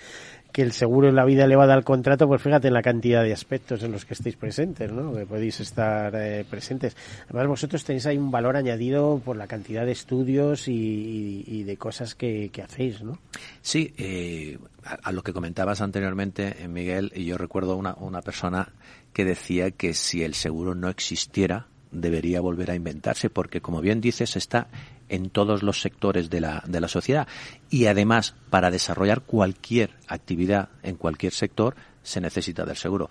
[0.55, 3.33] que el seguro en la vida elevada al contrato, pues fíjate en la cantidad de
[3.33, 5.13] aspectos en los que estéis presentes, ¿no?
[5.13, 6.95] Que podéis estar eh, presentes.
[7.25, 12.15] Además, vosotros tenéis ahí un valor añadido por la cantidad de estudios y, de cosas
[12.15, 13.19] que, hacéis, ¿no?
[13.61, 18.69] Sí, eh, a, lo que comentabas anteriormente, eh, Miguel, y yo recuerdo una, una persona
[19.11, 24.01] que decía que si el seguro no existiera, debería volver a inventarse, porque como bien
[24.01, 24.67] dices, está
[25.09, 27.27] en todos los sectores de la, de la sociedad.
[27.69, 33.09] Y además, para desarrollar cualquier actividad en cualquier sector, se necesita del seguro.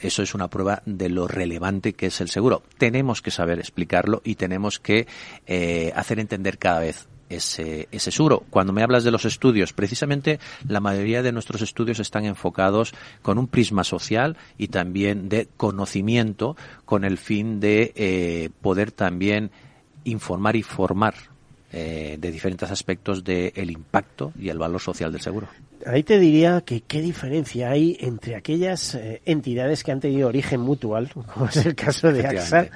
[0.00, 2.62] Eso es una prueba de lo relevante que es el seguro.
[2.78, 5.06] Tenemos que saber explicarlo y tenemos que
[5.46, 8.44] eh, hacer entender cada vez ese, ese seguro.
[8.50, 13.38] Cuando me hablas de los estudios, precisamente la mayoría de nuestros estudios están enfocados con
[13.38, 19.50] un prisma social y también de conocimiento con el fin de eh, poder también
[20.04, 21.14] informar y formar
[21.72, 25.48] eh, de diferentes aspectos del impacto y el valor social del seguro.
[25.84, 30.60] Ahí te diría que qué diferencia hay entre aquellas eh, entidades que han tenido origen
[30.60, 32.68] mutual, como es el caso de AXA,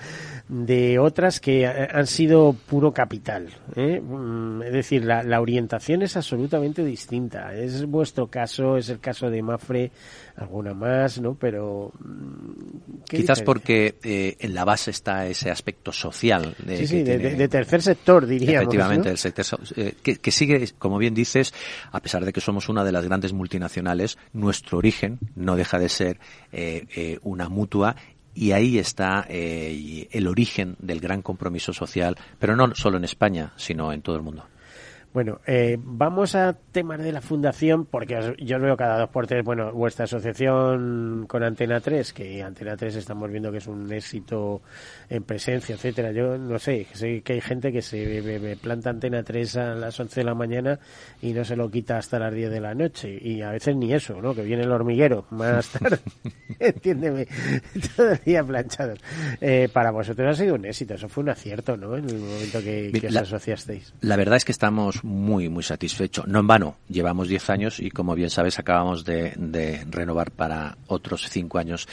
[0.48, 3.48] de otras que han sido puro capital.
[3.76, 4.00] ¿eh?
[4.00, 7.54] Mm, es decir, la, la, orientación es absolutamente distinta.
[7.54, 9.90] Es vuestro caso, es el caso de Mafre,
[10.36, 11.34] alguna más, ¿no?
[11.34, 16.54] Pero mm, quizás porque eh, en la base está ese aspecto social.
[16.64, 18.62] De, sí, sí, de, tercer sector, diríamos.
[18.62, 19.44] Efectivamente, el sector
[19.76, 21.52] eh, que, que sigue, como bien dices,
[21.92, 25.88] a pesar de que somos una de las grandes multinacionales, nuestro origen no deja de
[25.90, 26.18] ser
[26.52, 27.96] eh, una mutua
[28.38, 33.52] y ahí está eh, el origen del gran compromiso social, pero no solo en España,
[33.56, 34.44] sino en todo el mundo.
[35.12, 39.42] Bueno, eh, vamos a temas de la fundación, porque yo veo cada dos por tres,
[39.42, 44.60] bueno, vuestra asociación con Antena 3, que Antena 3 estamos viendo que es un éxito
[45.08, 46.12] en presencia, etcétera.
[46.12, 50.20] Yo no sé, sé que hay gente que se planta Antena 3 a las 11
[50.20, 50.78] de la mañana
[51.22, 53.18] y no se lo quita hasta las 10 de la noche.
[53.20, 54.34] Y a veces ni eso, ¿no?
[54.34, 55.98] Que viene el hormiguero más tarde,
[56.58, 57.26] entiéndeme,
[57.96, 58.94] todo el día planchado.
[59.40, 61.96] Eh, para vosotros ha sido un éxito, eso fue un acierto, ¿no?
[61.96, 63.94] En el momento que, os asociasteis.
[64.02, 66.26] La verdad es que estamos muy, muy satisfechos.
[66.26, 71.28] No en vano, llevamos 10 años y como bien sabes acabamos de, renovar para otros
[71.28, 71.88] 5 años.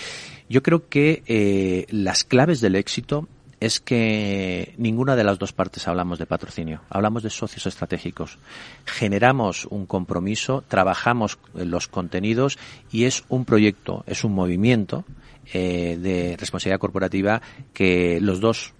[0.49, 3.27] Yo creo que eh, las claves del éxito
[3.59, 8.37] es que ninguna de las dos partes hablamos de patrocinio, hablamos de socios estratégicos.
[8.85, 12.57] Generamos un compromiso, trabajamos los contenidos
[12.91, 15.05] y es un proyecto, es un movimiento
[15.53, 17.41] eh, de responsabilidad corporativa
[17.73, 18.73] que los dos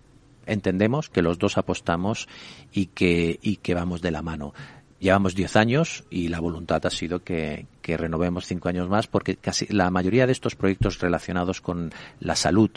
[0.46, 2.28] entendemos que los dos apostamos
[2.72, 4.54] y que, y que vamos de la mano.
[5.00, 9.68] Llevamos 10 años y la voluntad ha sido que, renovemos 5 años más porque casi
[9.68, 12.72] la mayoría de estos proyectos relacionados con la salud,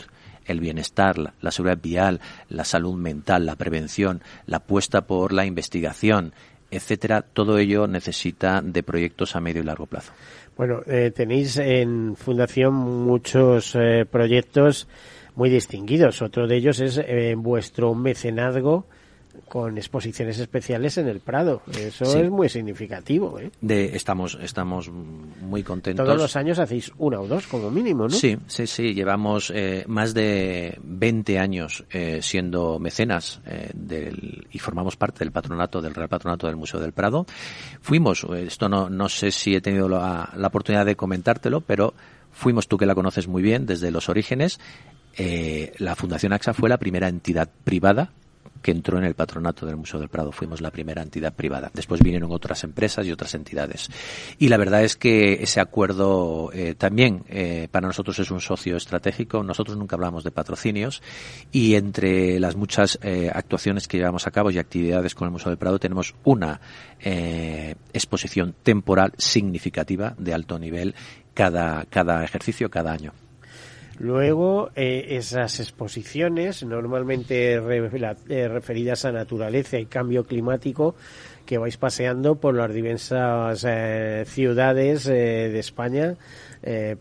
[0.45, 6.33] el bienestar, la, seguridad vial, la salud mental, la prevención, la apuesta por la investigación,
[6.71, 10.11] etcétera, todo ello necesita de proyectos a medio y largo plazo.
[10.57, 14.87] Bueno, eh, tenéis en Fundación muchos eh, proyectos
[15.39, 16.21] muy distinguidos.
[16.21, 18.85] Otro de ellos es eh, vuestro mecenazgo
[19.47, 21.61] con exposiciones especiales en el Prado.
[21.71, 23.39] Eso es muy significativo.
[23.39, 23.49] ¿eh?
[23.61, 26.05] De, estamos, estamos muy contentos.
[26.05, 28.09] Todos los años hacéis una o dos como mínimo, ¿no?
[28.09, 28.93] Sí, sí, sí.
[28.93, 33.41] Llevamos eh, más de 20 años eh, siendo mecenas
[33.73, 37.25] del, y formamos parte del patronato, del Real Patronato del Museo del Prado.
[37.81, 41.93] Fuimos, esto no, no sé si he tenido la, la oportunidad de comentártelo, pero
[42.31, 44.59] fuimos tú que la conoces muy bien desde los orígenes
[45.17, 48.11] eh, la Fundación AXA fue la primera entidad privada
[48.61, 50.33] que entró en el patronato del Museo del Prado.
[50.33, 51.71] Fuimos la primera entidad privada.
[51.73, 53.89] Después vinieron otras empresas y otras entidades.
[54.37, 58.75] Y la verdad es que ese acuerdo eh, también eh, para nosotros es un socio
[58.75, 59.43] estratégico.
[59.43, 61.01] Nosotros nunca hablamos de patrocinios
[61.53, 62.99] y entre las muchas
[63.33, 66.59] actuaciones que llevamos a cabo y actividades con el Museo del Prado tenemos una
[66.99, 70.95] exposición temporal significativa de alto nivel
[71.33, 73.13] cada, cada ejercicio, cada año.
[73.99, 80.95] Luego, eh, esas exposiciones, normalmente eh, referidas a naturaleza y cambio climático,
[81.45, 86.15] que vais paseando por las diversas eh, ciudades de España,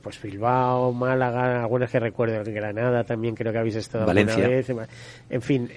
[0.02, 4.44] pues Bilbao, Málaga, algunas que recuerdo, Granada también creo que habéis estado Valencia.
[4.44, 4.88] alguna vez.
[5.30, 5.68] En fin,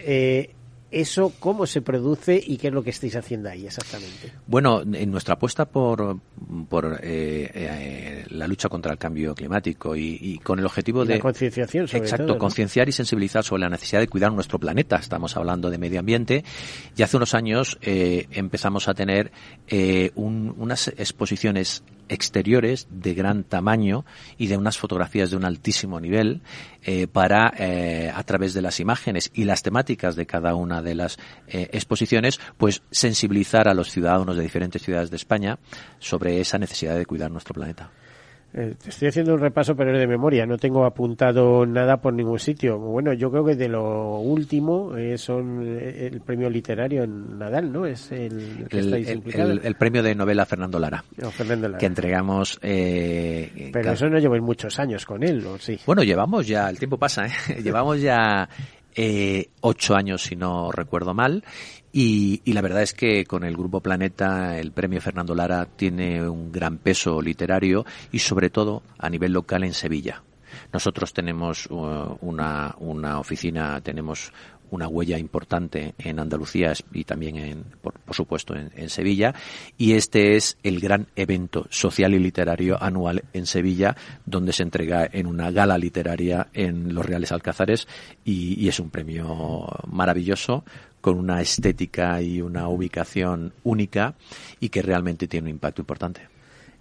[0.92, 4.34] ¿Eso cómo se produce y qué es lo que estáis haciendo ahí exactamente?
[4.46, 6.20] Bueno, en nuestra apuesta por,
[6.68, 11.16] por eh, eh, la lucha contra el cambio climático y, con el objetivo de...
[11.16, 14.98] La concienciación, sobre Exacto, concienciar y sensibilizar sobre la necesidad de cuidar nuestro planeta.
[14.98, 16.44] Estamos hablando de medio ambiente
[16.98, 19.32] y hace unos años eh, empezamos a tener
[20.16, 24.06] unas exposiciones exteriores de gran tamaño
[24.38, 26.42] y de unas fotografías de un altísimo nivel
[26.84, 30.96] eh, para, eh, a través de las imágenes y las temáticas de cada una de
[30.96, 35.58] las eh, exposiciones, pues sensibilizar a los ciudadanos de diferentes ciudades de España
[36.00, 37.92] sobre esa necesidad de cuidar nuestro planeta.
[38.54, 40.46] Eh, estoy haciendo un repaso, pero de memoria.
[40.46, 42.78] No tengo apuntado nada por ningún sitio.
[42.78, 47.72] Bueno, yo creo que de lo último eh, son eh, el premio literario en Nadal,
[47.72, 47.86] ¿no?
[47.86, 51.04] Es el que el, el, premio de novela Fernando Lara.
[51.32, 51.80] Fernando Lara.
[51.80, 52.60] Que entregamos.
[52.62, 55.80] pero eso no lleváis muchos años con él, ¿o sí?
[55.86, 57.62] Bueno, llevamos ya, el tiempo pasa, ¿eh?
[57.64, 58.50] llevamos ya
[59.62, 61.46] ocho años, si no recuerdo mal,
[61.94, 66.28] y, y, la verdad es que con el Grupo Planeta el premio Fernando Lara tiene
[66.28, 70.24] un gran peso literario y sobre todo a nivel local en Sevilla.
[70.74, 74.32] Nosotros tenemos uh, una, una oficina, tenemos
[74.72, 79.36] una huella importante en Andalucía y también, en, por, supuesto, en, Sevilla.
[79.78, 85.08] Y este es el gran evento social y literario anual en Sevilla, donde se entrega
[85.12, 87.86] en una gala literaria en los Reales Alcázares
[88.24, 90.64] y es un premio maravilloso
[91.02, 94.16] con una estética y una ubicación única
[94.60, 96.22] y que realmente tiene un impacto importante.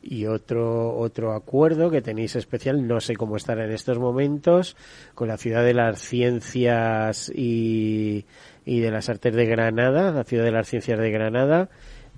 [0.03, 4.77] Y otro, otro acuerdo que tenéis especial, no sé cómo estará en estos momentos,
[5.15, 8.25] con la Ciudad de las Ciencias y,
[8.65, 11.69] y de las Artes de Granada, la Ciudad de las Ciencias de Granada,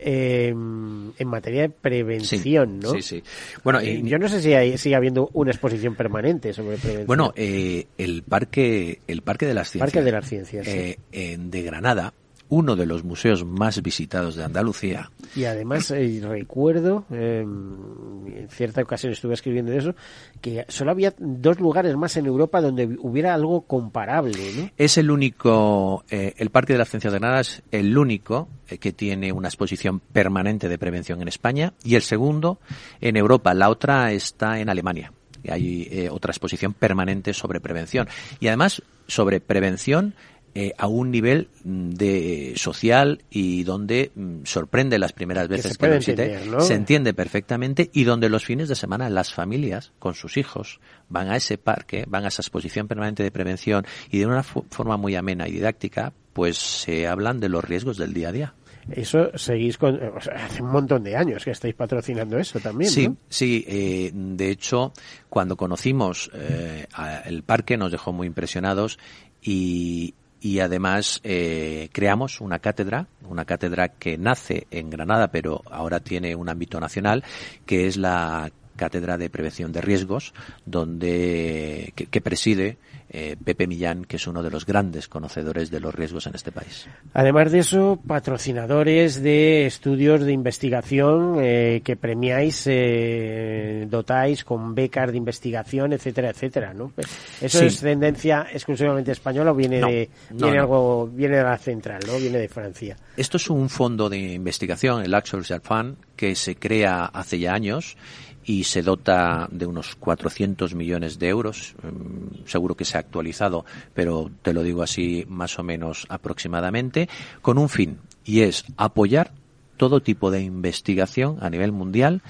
[0.04, 2.92] eh, en materia de prevención, ¿no?
[2.92, 3.22] Sí, sí.
[3.64, 7.06] Bueno, eh, yo no sé si hay, sigue habiendo una exposición permanente sobre prevención.
[7.06, 9.92] Bueno, eh, el parque, el parque de las ciencias.
[9.92, 10.66] Parque de las ciencias.
[10.68, 10.98] Eh,
[11.38, 12.12] de Granada
[12.52, 15.10] uno de los museos más visitados de Andalucía.
[15.34, 19.94] Y además eh, recuerdo, eh, en cierta ocasión estuve escribiendo eso,
[20.42, 24.36] que solo había dos lugares más en Europa donde hubiera algo comparable.
[24.54, 24.70] ¿no?
[24.76, 28.76] Es el único, eh, el Parque de la Ciencia de Granada es el único eh,
[28.76, 32.60] que tiene una exposición permanente de prevención en España y el segundo
[33.00, 33.54] en Europa.
[33.54, 35.10] La otra está en Alemania.
[35.48, 38.06] Hay otra exposición permanente sobre prevención.
[38.38, 40.14] Y además sobre prevención
[40.54, 46.40] eh, a un nivel mm, de social y donde mm, sorprende las primeras veces que,
[46.46, 50.80] lo se entiende perfectamente y donde los fines de semana las familias con sus hijos
[51.08, 54.98] van a ese parque, van a esa exposición permanente de prevención y de una forma
[54.98, 58.54] muy amena y didáctica, pues se hablan de los riesgos del día a día.
[58.90, 59.98] Eso seguís con,
[60.34, 62.90] hace un montón de años que estáis patrocinando eso también.
[62.90, 63.16] Sí, ¿no?
[63.28, 63.64] sí.
[63.66, 64.92] Eh, de hecho,
[65.28, 66.86] cuando conocimos eh,
[67.24, 68.98] el parque nos dejó muy impresionados
[69.40, 76.00] y, y además eh, creamos una cátedra, una cátedra que nace en Granada pero ahora
[76.00, 77.22] tiene un ámbito nacional,
[77.64, 80.32] que es la Cátedra de Prevención de Riesgos,
[80.64, 82.78] donde que, que preside
[83.10, 86.50] eh, Pepe Millán, que es uno de los grandes conocedores de los riesgos en este
[86.50, 86.86] país.
[87.12, 95.10] Además de eso, patrocinadores de estudios de investigación eh, que premiáis, eh, dotáis con becas
[95.10, 96.92] de investigación, etcétera, etcétera, ¿no?
[97.40, 97.66] ¿Eso Sí.
[97.66, 100.62] es tendencia exclusivamente española o viene No, de viene no.
[100.62, 102.16] algo viene de la central, ¿no?
[102.18, 102.96] Viene de Francia.
[103.16, 107.96] Esto es un fondo de investigación, el Axel Fund, que se crea hace ya años
[108.44, 111.74] y se dota de unos 400 millones de euros.
[111.82, 113.64] Mm, Seguro que se ha actualizado,
[113.94, 117.08] pero te lo digo así más o menos aproximadamente,
[117.40, 119.32] con un fin, y es apoyar
[119.76, 122.22] todo tipo de investigación a nivel mundial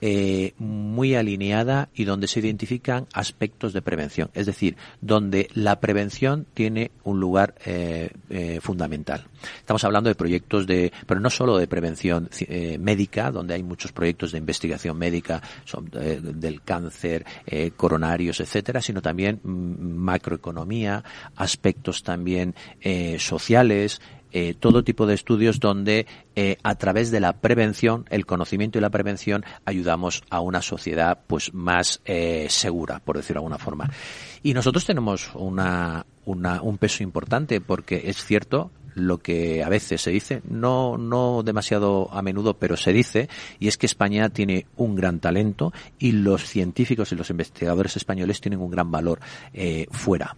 [0.00, 6.46] eh, muy alineada y donde se identifican aspectos de prevención, es decir, donde la prevención
[6.54, 9.26] tiene un lugar eh, eh, fundamental.
[9.58, 13.92] Estamos hablando de proyectos de, pero no solo de prevención eh, médica, donde hay muchos
[13.92, 21.04] proyectos de investigación médica son, eh, del cáncer, eh, coronarios, etcétera, sino también mm, macroeconomía,
[21.36, 22.54] aspectos también
[23.18, 24.00] sociales,
[24.32, 26.06] eh, todo tipo de estudios donde
[26.36, 31.20] eh, a través de la prevención, el conocimiento y la prevención, ayudamos a una sociedad
[31.26, 33.90] pues más eh, segura, por decirlo de alguna forma.
[34.42, 40.02] Y nosotros tenemos una, una, un peso importante porque es cierto lo que a veces
[40.02, 44.66] se dice, no, no demasiado a menudo, pero se dice, y es que España tiene
[44.76, 49.20] un gran talento y los científicos y los investigadores españoles tienen un gran valor
[49.52, 50.36] eh, fuera.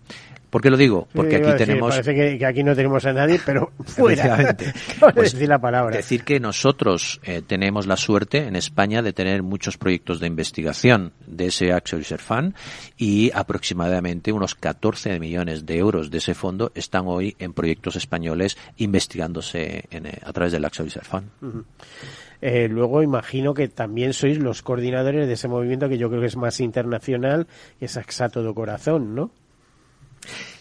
[0.51, 1.09] ¿Por qué lo digo?
[1.14, 1.90] Porque aquí tenemos...
[1.90, 4.57] Parece que, aquí no tenemos a nadie, pero fuera.
[5.14, 5.96] pues, decir la palabra.
[5.96, 11.12] Decir que nosotros eh, tenemos la suerte en España de tener muchos proyectos de investigación
[11.26, 12.55] de ese Axel Research Fund
[12.96, 18.59] y aproximadamente unos 14 millones de euros de ese fondo están hoy en proyectos españoles
[18.76, 21.64] investigándose en, eh, a través del Axel Research Fund.
[22.42, 26.28] Eh, luego imagino que también sois los coordinadores de ese movimiento que yo creo que
[26.28, 27.46] es más internacional,
[27.78, 29.30] que es AXA Todo Corazón, ¿no?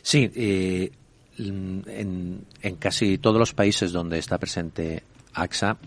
[0.01, 0.91] Sí, eh,
[1.37, 2.45] en,
[2.79, 5.03] casi todos los países donde está presente
[5.33, 5.77] AXA,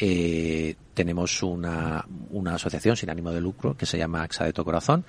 [0.00, 4.64] eh, tenemos una, una, asociación sin ánimo de lucro que se llama AXA de Tu
[4.64, 5.04] Corazón,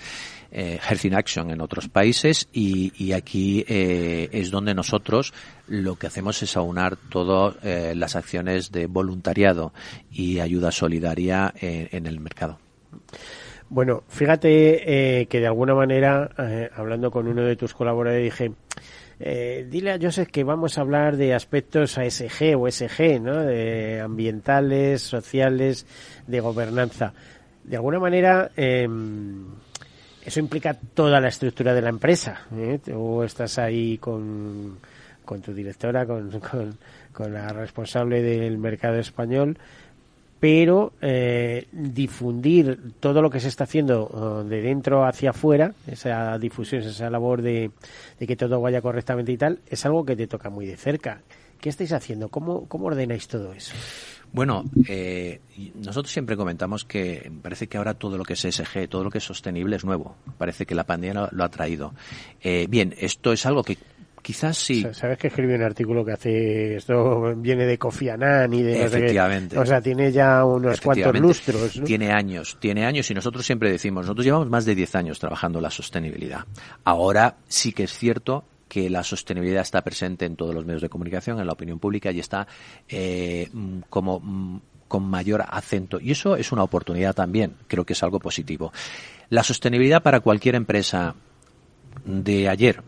[0.51, 5.33] eh, Health in Action en otros países y, aquí eh, es donde nosotros
[5.67, 9.73] lo que hacemos es aunar todas eh, las acciones de voluntariado
[10.11, 12.59] y ayuda solidaria en el mercado.
[13.70, 18.53] Bueno, fíjate eh, que de alguna manera, eh, hablando con uno de tus colaboradores, dije,
[19.20, 23.43] eh, dile a Joseph que vamos a hablar de aspectos ASG o SG, ¿no?
[23.43, 25.86] De ambientales, sociales,
[26.28, 27.13] de gobernanza.
[27.63, 29.45] De alguna manera, em,
[30.24, 32.45] eso implica toda la estructura de la empresa.
[32.55, 32.80] ¿eh?
[32.84, 34.78] Tú estás ahí con,
[35.26, 36.78] con tu directora, con, con,
[37.11, 39.57] con la responsable del mercado español
[40.39, 46.38] pero eh, difundir todo lo que se está haciendo eh, de dentro hacia afuera, esa
[46.38, 47.71] difusión, esa labor de,
[48.19, 51.21] que todo vaya correctamente y tal, es algo que te toca muy de cerca.
[51.59, 52.29] ¿Qué estáis haciendo?
[52.29, 53.73] ¿Cómo, cómo ordenáis todo eso?
[54.31, 55.39] Bueno, eh,
[55.75, 59.17] nosotros siempre comentamos que parece que ahora todo lo que es SG, todo lo que
[59.17, 60.17] es sostenible es nuevo.
[60.38, 61.93] Parece que la pandemia lo, ha traído.
[62.69, 63.77] bien, esto es algo que
[64.28, 64.86] Quizás sí.
[64.91, 68.84] ¿Sabes que escribí un artículo que hace, esto viene de Kofi Annan y de...
[68.84, 69.57] Efectivamente.
[69.57, 71.82] o sea, tiene ya unos cuantos lustros.
[71.86, 75.61] Tiene años, tiene años y nosotros siempre decimos, nosotros llevamos más de 10 años trabajando
[75.61, 76.41] la sostenibilidad.
[76.84, 80.89] Ahora sí que es cierto que la sostenibilidad está presente en todos los medios de
[80.89, 82.45] comunicación, en la opinión pública y está
[82.89, 83.49] eh,
[83.89, 84.59] como mm,
[84.89, 86.01] con mayor acento.
[86.01, 88.73] Y eso es una oportunidad también, creo que es algo positivo.
[89.30, 91.15] La sostenibilidad para cualquier empresa
[92.03, 92.84] de ayer,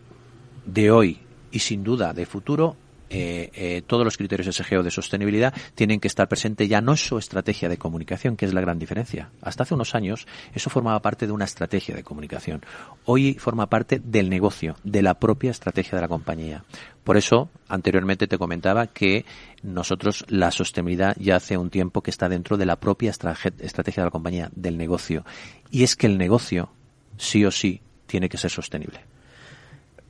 [0.66, 1.22] de hoy
[1.52, 2.76] y sin duda de futuro
[3.12, 7.08] eh, eh, todos los criterios SGO de sostenibilidad tienen que estar presentes ya no es
[7.08, 9.32] su estrategia de comunicación, que es la gran diferencia.
[9.41, 12.62] Hasta hace unos años eso formaba parte de una estrategia de comunicación.
[13.06, 16.64] Hoy forma parte del negocio, de la propia estrategia de la compañía.
[17.04, 19.26] Por eso, anteriormente te comentaba que
[19.64, 24.08] nosotros la sostenibilidad ya hace un tiempo que está dentro de la propia estrategia de
[24.08, 25.26] la compañía, del negocio.
[25.72, 26.70] Y es que el negocio,
[27.18, 29.02] sí o sí, tiene que ser sostenible.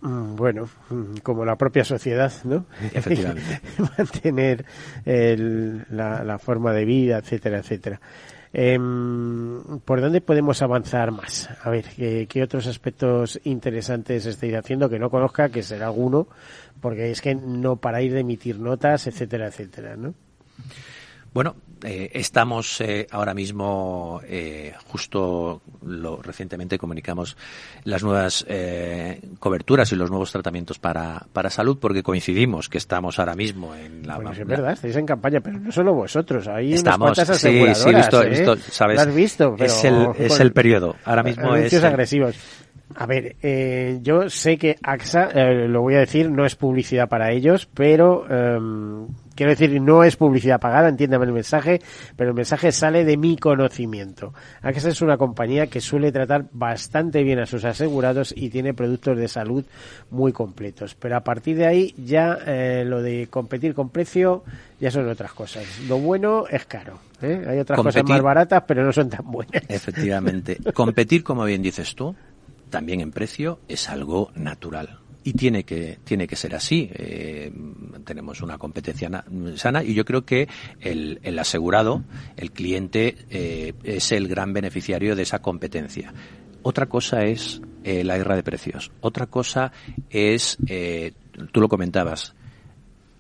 [0.01, 2.65] Mm, bueno, mm, como la propia sociedad, ¿no?
[2.93, 3.61] Efectivamente.
[3.97, 4.65] Mantener
[5.05, 7.99] la, forma de vida, etcétera, etcétera.
[8.51, 11.49] Em, ¿Por dónde podemos avanzar más?
[11.63, 11.85] A ver,
[12.27, 16.27] ¿qué, otros aspectos interesantes estáis haciendo que no conozca, que será alguno?
[16.81, 20.13] Porque es que no para ir de emitir notas, etcétera, etcétera, ¿no?
[21.33, 27.37] Bueno, eh, estamos eh, ahora mismo, eh, justo lo, recientemente comunicamos
[27.83, 28.45] las nuevas
[29.39, 34.05] coberturas y los nuevos tratamientos para, para salud, porque coincidimos que estamos ahora mismo en
[34.07, 34.15] la.
[34.15, 38.07] Bueno, es verdad, estáis en campaña, pero no solo vosotros, hay estamos, unas aseguradoras.
[38.09, 38.95] Sí, visto, sabes.
[38.95, 40.95] Lo has visto, es el, es el periodo.
[41.05, 41.73] Ahora mismo es.
[41.83, 42.35] agresivos.
[42.95, 47.07] A ver, eh, yo sé que AXA, eh, lo voy a decir, no es publicidad
[47.07, 48.59] para ellos, pero eh,
[49.39, 51.79] quiero decir, no es publicidad pagada, entiéndame el mensaje,
[52.17, 54.33] pero el mensaje sale de mi conocimiento.
[54.61, 59.17] AXA es una compañía que suele tratar bastante bien a sus asegurados y tiene productos
[59.17, 59.63] de salud
[60.11, 60.93] muy completos.
[60.95, 64.43] Pero a partir de ahí ya eh, lo de competir con precio
[64.77, 65.63] ya son otras cosas.
[65.87, 66.99] Lo bueno es caro.
[67.21, 67.41] ¿eh?
[67.47, 69.63] Hay otras cosas más baratas, pero no son tan buenas.
[69.69, 70.57] Efectivamente.
[70.73, 72.13] competir, como bien dices tú,
[72.69, 74.99] también en precio es algo natural.
[75.29, 76.89] Y tiene que, tiene que ser así.
[76.91, 77.51] Eh,
[78.03, 79.23] tenemos una competencia
[79.57, 80.47] sana y yo creo que
[80.79, 82.03] el, el asegurado,
[82.35, 86.11] el cliente, eh, es el gran beneficiario de esa competencia.
[86.63, 88.91] Otra cosa es eh, la guerra de precios.
[89.01, 89.71] Otra cosa
[90.09, 90.57] es,
[91.51, 92.33] tú lo comentabas,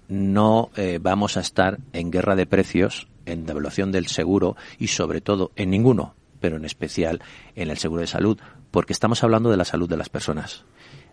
[0.07, 5.51] no vamos a estar en guerra de precios, en devaluación del seguro y sobre todo
[5.55, 7.21] en ninguno, pero en especial
[7.55, 8.39] en el seguro de salud,
[8.71, 10.65] porque estamos hablando de la salud de las personas.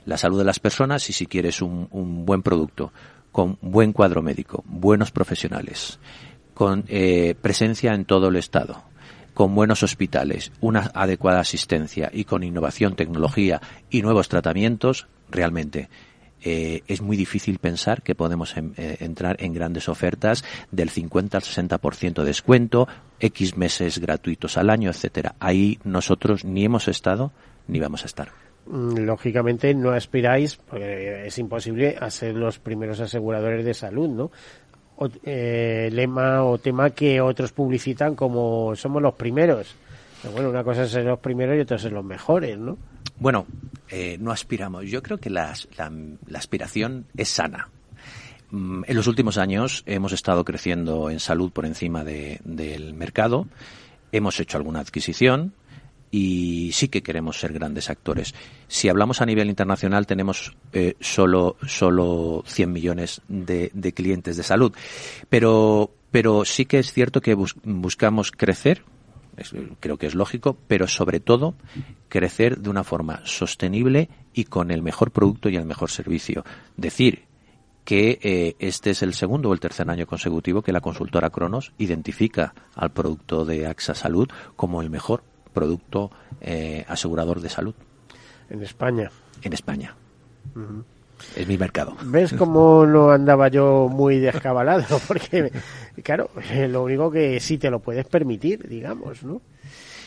[0.07, 2.92] La salud de las personas y si quieres un, buen producto,
[3.32, 5.98] con buen cuadro médico, buenos profesionales,
[6.54, 8.84] con eh, presencia en todo el Estado,
[9.34, 15.90] con buenos hospitales, una adecuada asistencia y con innovación, tecnología y nuevos tratamientos, realmente
[16.40, 21.38] eh, es muy difícil pensar que podemos em, eh, entrar en grandes ofertas del 50
[21.38, 22.86] al 60% de descuento,
[23.18, 25.34] X meses gratuitos al año, etcétera.
[25.40, 27.32] Ahí nosotros ni hemos estado
[27.66, 28.45] ni vamos a estar.
[28.66, 34.30] Mm, lógicamente no aspiráis, porque es imposible, a ser los primeros aseguradores de salud, ¿no?
[34.98, 39.74] O, eh, lema o tema que otros publicitan como somos los primeros.
[40.22, 42.78] Pero bueno, una cosa es ser los primeros y otra es ser los mejores, ¿no?
[43.18, 43.46] Bueno,
[43.90, 44.86] eh, no aspiramos.
[44.86, 45.92] Yo creo que la, la,
[46.26, 47.68] la aspiración es sana.
[48.50, 53.46] Mm, En los últimos años hemos estado creciendo en salud por encima de- del mercado,
[54.12, 55.52] hemos hecho alguna adquisición
[56.11, 58.34] y sí que queremos ser grandes actores.
[58.68, 64.72] Si hablamos a nivel internacional tenemos eh, solo, solo 100 millones de, clientes de salud,
[65.28, 68.82] pero, pero sí que es cierto que bus- buscamos crecer,
[69.80, 71.54] creo que es lógico, pero sobre todo
[72.09, 76.44] crecer de una forma sostenible y con el mejor producto y el mejor servicio.
[76.76, 77.24] Decir
[77.84, 81.72] que eh, este es el segundo o el tercer año consecutivo que la consultora Cronos
[81.78, 85.22] identifica al producto de AXA Salud como el mejor
[85.57, 86.11] producto
[86.42, 87.74] eh, asegurador de salud
[88.50, 89.11] En España.
[89.42, 89.96] en España.
[91.34, 91.96] Es mi mercado.
[92.04, 95.00] ¿Ves cómo no andaba yo muy descabalado?
[95.09, 95.50] Porque,
[96.02, 99.40] claro, eh, lo único que sí te lo puedes permitir, digamos, ¿no?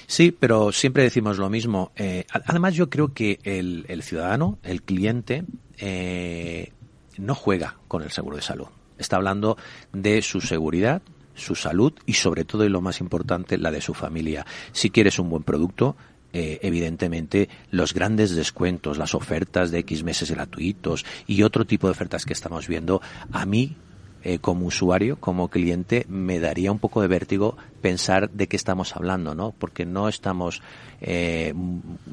[0.06, 1.92] Sí, pero siempre decimos lo mismo.
[1.96, 5.44] Eh, además, yo creo que el, el ciudadano, el cliente,
[5.78, 6.72] eh,
[7.18, 8.68] no juega con el seguro de salud.
[8.98, 9.58] Está hablando
[9.94, 11.02] de su seguridad,
[11.40, 14.46] su salud y sobre todo y lo más importante, la de su familia.
[14.72, 15.96] Si quieres un buen producto,
[16.32, 21.92] eh, evidentemente los grandes descuentos, las ofertas de X meses gratuitos y otro tipo de
[21.92, 23.76] ofertas que estamos viendo, a mí
[24.22, 28.96] eh, como usuario, como cliente, me daría un poco de vértigo pensar de qué estamos
[28.96, 29.56] hablando, ¿no?
[29.58, 30.62] Porque no estamos,
[31.00, 31.54] eh,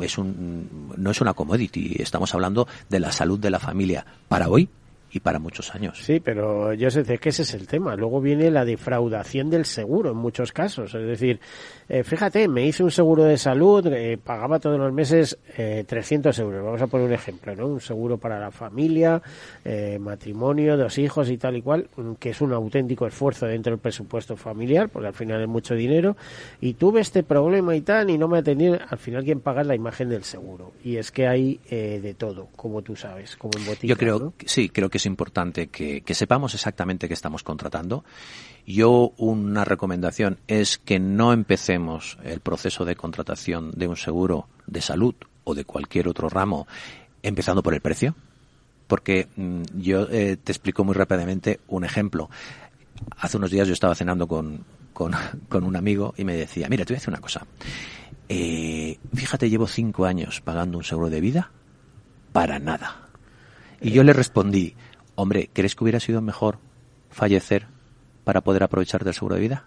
[0.01, 4.49] es un, no es una commodity, estamos hablando de la salud de la familia para
[4.49, 4.69] hoy
[5.17, 5.99] y para muchos años.
[6.03, 7.97] Sí, pero yo sé que ese es el tema.
[7.97, 10.95] Luego viene la defraudación del seguro en muchos casos.
[10.95, 11.41] Es decir,
[11.89, 16.39] eh, fíjate, me hice un seguro de salud, eh, pagaba todos los meses eh, 300
[16.39, 16.65] euros.
[16.65, 17.67] Vamos a poner un ejemplo, ¿no?
[17.67, 19.21] Un seguro para la familia,
[19.65, 23.71] eh, matrimonio, dos hijos y tal y cual, mm, que es un auténtico esfuerzo dentro
[23.73, 26.17] del presupuesto familiar, porque al final es mucho dinero.
[26.61, 28.81] Y tuve este problema y tal, y no me atendieron.
[28.89, 30.73] Al final, quien paga la imagen del seguro.
[30.85, 33.87] Y es que hay eh, de todo, como tú sabes, como en botica.
[33.87, 34.35] Yo creo, ¿no?
[34.37, 38.05] que- sí, creo que importante que, sepamos exactamente qué estamos contratando.
[38.67, 44.81] Yo una recomendación es que no empecemos el proceso de contratación de un seguro de
[44.81, 46.67] salud o de cualquier otro ramo
[47.23, 48.15] empezando por el precio,
[48.87, 52.29] porque mm, yo eh, te explico muy rápidamente un ejemplo.
[53.19, 55.13] Hace unos días yo estaba cenando con, con,
[55.49, 57.47] con un amigo y me decía, mira, te voy a decir una cosa.
[58.29, 61.51] Eh, fíjate, llevo cinco años pagando un seguro de vida
[62.33, 63.09] para nada.
[63.81, 64.75] Y yo le respondí,
[65.17, 66.59] hombre, ¿crees que hubiera sido mejor
[67.11, 67.67] fallecer
[68.25, 69.65] para poder aprovechar del seguro de vida?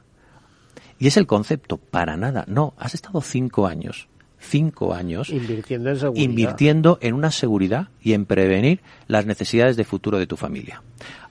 [0.97, 2.45] Y es el concepto, para nada.
[2.47, 4.07] No, has estado cinco años,
[4.39, 6.23] cinco años Invirtiendo en seguridad.
[6.23, 10.81] invirtiendo en una seguridad y en prevenir las necesidades de futuro de tu familia.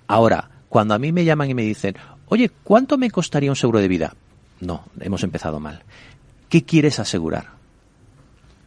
[0.07, 1.97] Ahora, cuando a mí me llaman y me dicen,
[2.27, 4.15] oye, ¿cuánto me costaría un seguro de vida?
[4.61, 5.83] No, hemos empezado mal.
[6.49, 7.49] ¿Qué quieres asegurar?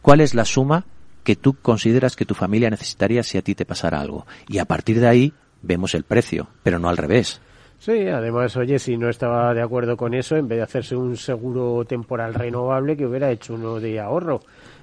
[0.02, 0.84] ¿Cuál es la suma
[1.24, 4.26] que tú consideras que tu familia necesitaría si a ti te pasara algo?
[4.48, 7.40] Y a partir de ahí vemos el precio, pero no al revés.
[7.78, 11.16] Sí, además, oye, si no estaba de acuerdo con eso, en vez de hacerse un
[11.16, 14.40] seguro temporal renovable, que hubiera hecho uno de ahorro,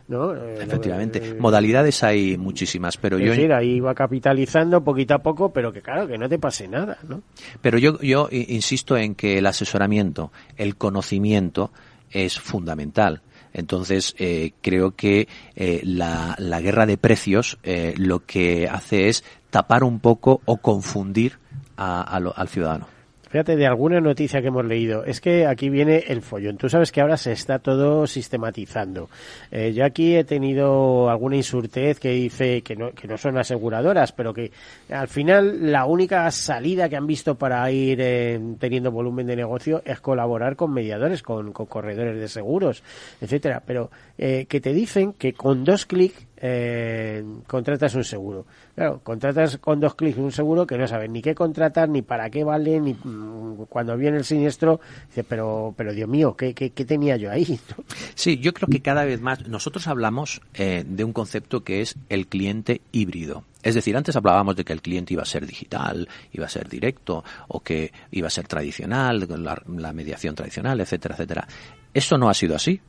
[0.10, 0.36] ¿no?
[0.36, 1.20] Eh, Efectivamente.
[1.24, 5.72] eh, Modalidades hay muchísimas, pero es yo decir, ahí va capitalizando poquito a poco, pero
[5.72, 7.22] que claro, que no te pase nada, ¿no?
[7.62, 11.72] Pero yo, yo insisto en que el asesoramiento, el conocimiento
[12.12, 13.22] es fundamental.
[13.60, 19.84] Entonces, eh, creo que eh, la, guerra de precios eh, lo que hace es tapar
[19.84, 21.40] un poco o confundir
[21.76, 22.99] al ciudadano.
[23.30, 26.58] Fíjate, de alguna noticia que hemos leído, es que aquí viene el follón.
[26.58, 29.08] Tú sabes que ahora se está todo sistematizando.
[29.52, 34.14] Eh, yo aquí he tenido alguna insurtez que dice que no, que no son aseguradoras,
[34.14, 34.52] pero que
[34.90, 39.84] al final la única salida que han visto para ir eh, teniendo volumen de negocio
[39.86, 42.82] es colaborar con mediadores, con, con corredores de seguros,
[43.22, 43.62] etcétera.
[43.64, 48.46] Pero eh, que te dicen que con dos clics eh, contratas un seguro.
[48.76, 52.30] Claro, contratas con dos clics un seguro que no sabes ni qué contratar, ni para
[52.30, 56.70] qué vale, ni mm, cuando viene el siniestro, dices, pero, pero Dios mío, ¿qué, qué,
[56.86, 57.60] tenía yo ahí?
[58.16, 61.96] Sí, yo creo que cada vez más nosotros hablamos eh, de un concepto que es
[62.10, 63.44] el cliente híbrido.
[63.62, 66.70] Es decir, antes hablábamos de que el cliente iba a ser digital, iba a ser
[66.70, 71.48] directo o que iba a ser tradicional, la, la mediación tradicional, etcétera, etcétera.
[71.94, 72.80] Eso no ha sido así.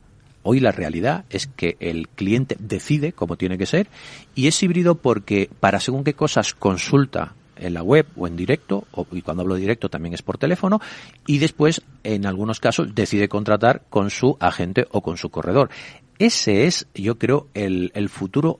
[0.43, 3.87] Hoy la realidad es que el cliente decide cómo tiene que ser
[4.35, 8.85] y es híbrido porque para según qué cosas consulta en la web o en directo,
[8.91, 10.81] o, y cuando hablo directo también es por teléfono,
[11.27, 15.69] y después, en algunos casos, decide contratar con su agente o con su corredor.
[16.17, 18.59] Ese es, yo creo, el, el futuro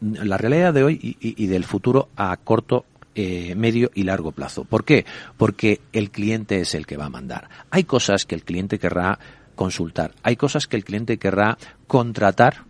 [0.00, 4.64] la realidad de hoy y, del futuro a corto eh, medio y largo plazo.
[4.64, 5.04] ¿Por qué?
[5.36, 7.48] Porque el cliente es el que va a mandar.
[7.70, 9.18] Hay cosas que el cliente querrá
[9.60, 12.64] consultar, hay cosas que el cliente querrá contratar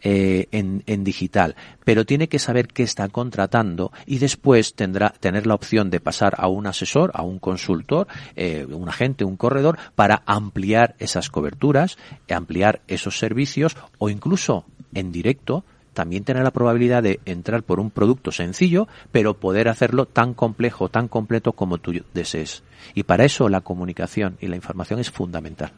[0.00, 5.46] eh, en, en, digital, pero tiene que saber qué está contratando y después tendrá tener
[5.46, 9.78] la opción de pasar a un asesor, a un consultor, eh, un agente, un corredor,
[9.94, 11.96] para ampliar esas coberturas,
[12.28, 14.64] ampliar esos servicios o incluso
[14.94, 20.06] en directo también tener la probabilidad de entrar por un producto sencillo, pero poder hacerlo
[20.06, 22.62] tan complejo, tan completo como tú desees.
[22.94, 25.72] Y para eso la comunicación y la información es fundamental.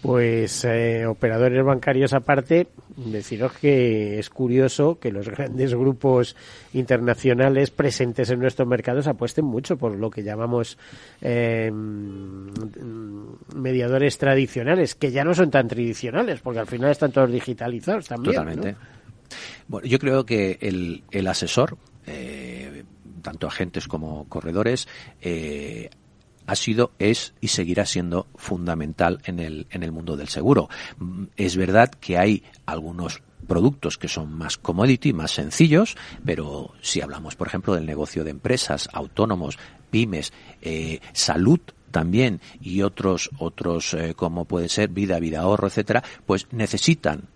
[0.00, 6.36] Pues eh, operadores bancarios aparte, deciros que es curioso que los grandes grupos
[6.72, 10.78] internacionales presentes en nuestros mercados apuesten mucho por lo que llamamos
[11.20, 11.72] eh,
[13.56, 18.36] mediadores tradicionales, que ya no son tan tradicionales, porque al final están todos digitalizados también.
[18.36, 18.76] Totalmente.
[19.66, 22.84] Bueno, yo creo que el, el asesor, eh,
[23.22, 24.88] tanto agentes como corredores,
[25.20, 25.90] eh,
[26.46, 30.68] ha sido, es y seguirá siendo fundamental en el, en el mundo del seguro.
[30.98, 37.00] Mm, es verdad que hay algunos productos que son más commodity, más sencillos, pero si
[37.00, 39.58] hablamos, por ejemplo, del negocio de empresas, autónomos,
[39.90, 41.60] pymes, eh, salud,
[41.90, 47.28] también y otros otros eh, como puede ser vida vida ahorro etcétera pues necesitan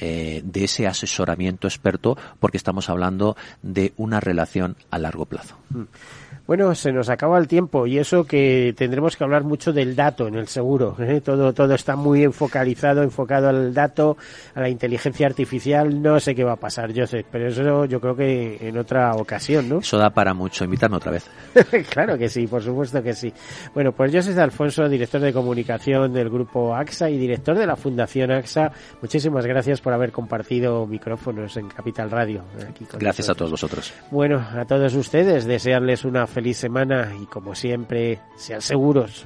[0.00, 5.56] eh, de ese asesoramiento experto porque estamos hablando de una relación a largo plazo.
[5.70, 5.82] Mm.
[6.46, 10.28] Bueno, se nos acaba el tiempo y eso que tendremos que hablar mucho del dato
[10.28, 10.96] en el seguro.
[11.00, 11.20] ¿eh?
[11.20, 14.16] Todo, todo está muy enfocalizado, enfocado al dato,
[14.54, 16.00] a la inteligencia artificial.
[16.00, 19.68] No sé qué va a pasar, sé, pero eso yo creo que en otra ocasión,
[19.68, 19.78] ¿no?
[19.78, 20.64] Eso da para mucho.
[20.64, 21.28] Invitarme otra vez.
[21.90, 23.32] claro que sí, por supuesto que sí.
[23.74, 27.74] Bueno, pues yo soy Alfonso, director de comunicación del grupo AXA y director de la
[27.74, 28.70] Fundación AXA.
[29.02, 32.44] Muchísimas gracias por haber compartido micrófonos en Capital Radio.
[32.98, 33.92] gracias a todos vosotros.
[34.12, 39.24] Bueno, a todos ustedes, desearles una feliz semana y como siempre, sean seguros.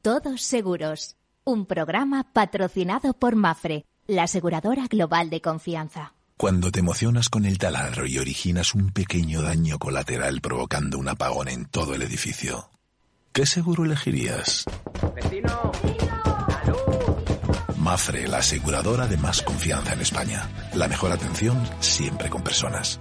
[0.00, 1.18] Todos seguros.
[1.46, 6.14] Un programa patrocinado por Mafre, la aseguradora global de confianza.
[6.38, 11.48] Cuando te emocionas con el taladro y originas un pequeño daño colateral provocando un apagón
[11.48, 12.70] en todo el edificio,
[13.34, 14.64] ¿qué seguro elegirías?
[15.14, 15.70] ¡Vecino!
[17.76, 20.48] Mafre, la aseguradora de más confianza en España.
[20.74, 22.98] La mejor atención siempre con personas.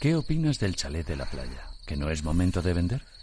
[0.00, 1.66] ¿Qué opinas del chalet de la playa?
[1.84, 3.02] ¿Que no es momento de vender?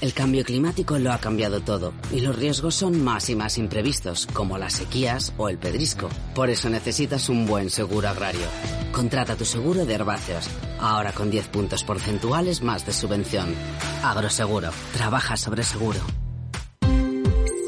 [0.00, 4.26] El cambio climático lo ha cambiado todo y los riesgos son más y más imprevistos,
[4.32, 6.08] como las sequías o el pedrisco.
[6.34, 8.46] Por eso necesitas un buen seguro agrario.
[8.92, 10.48] Contrata tu seguro de herbáceos,
[10.78, 13.54] ahora con 10 puntos porcentuales más de subvención.
[14.02, 16.00] Agroseguro, trabaja sobre seguro.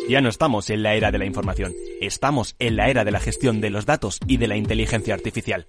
[0.08, 3.20] Ya no estamos en la era de la información, estamos en la era de la
[3.20, 5.68] gestión de los datos y de la inteligencia artificial.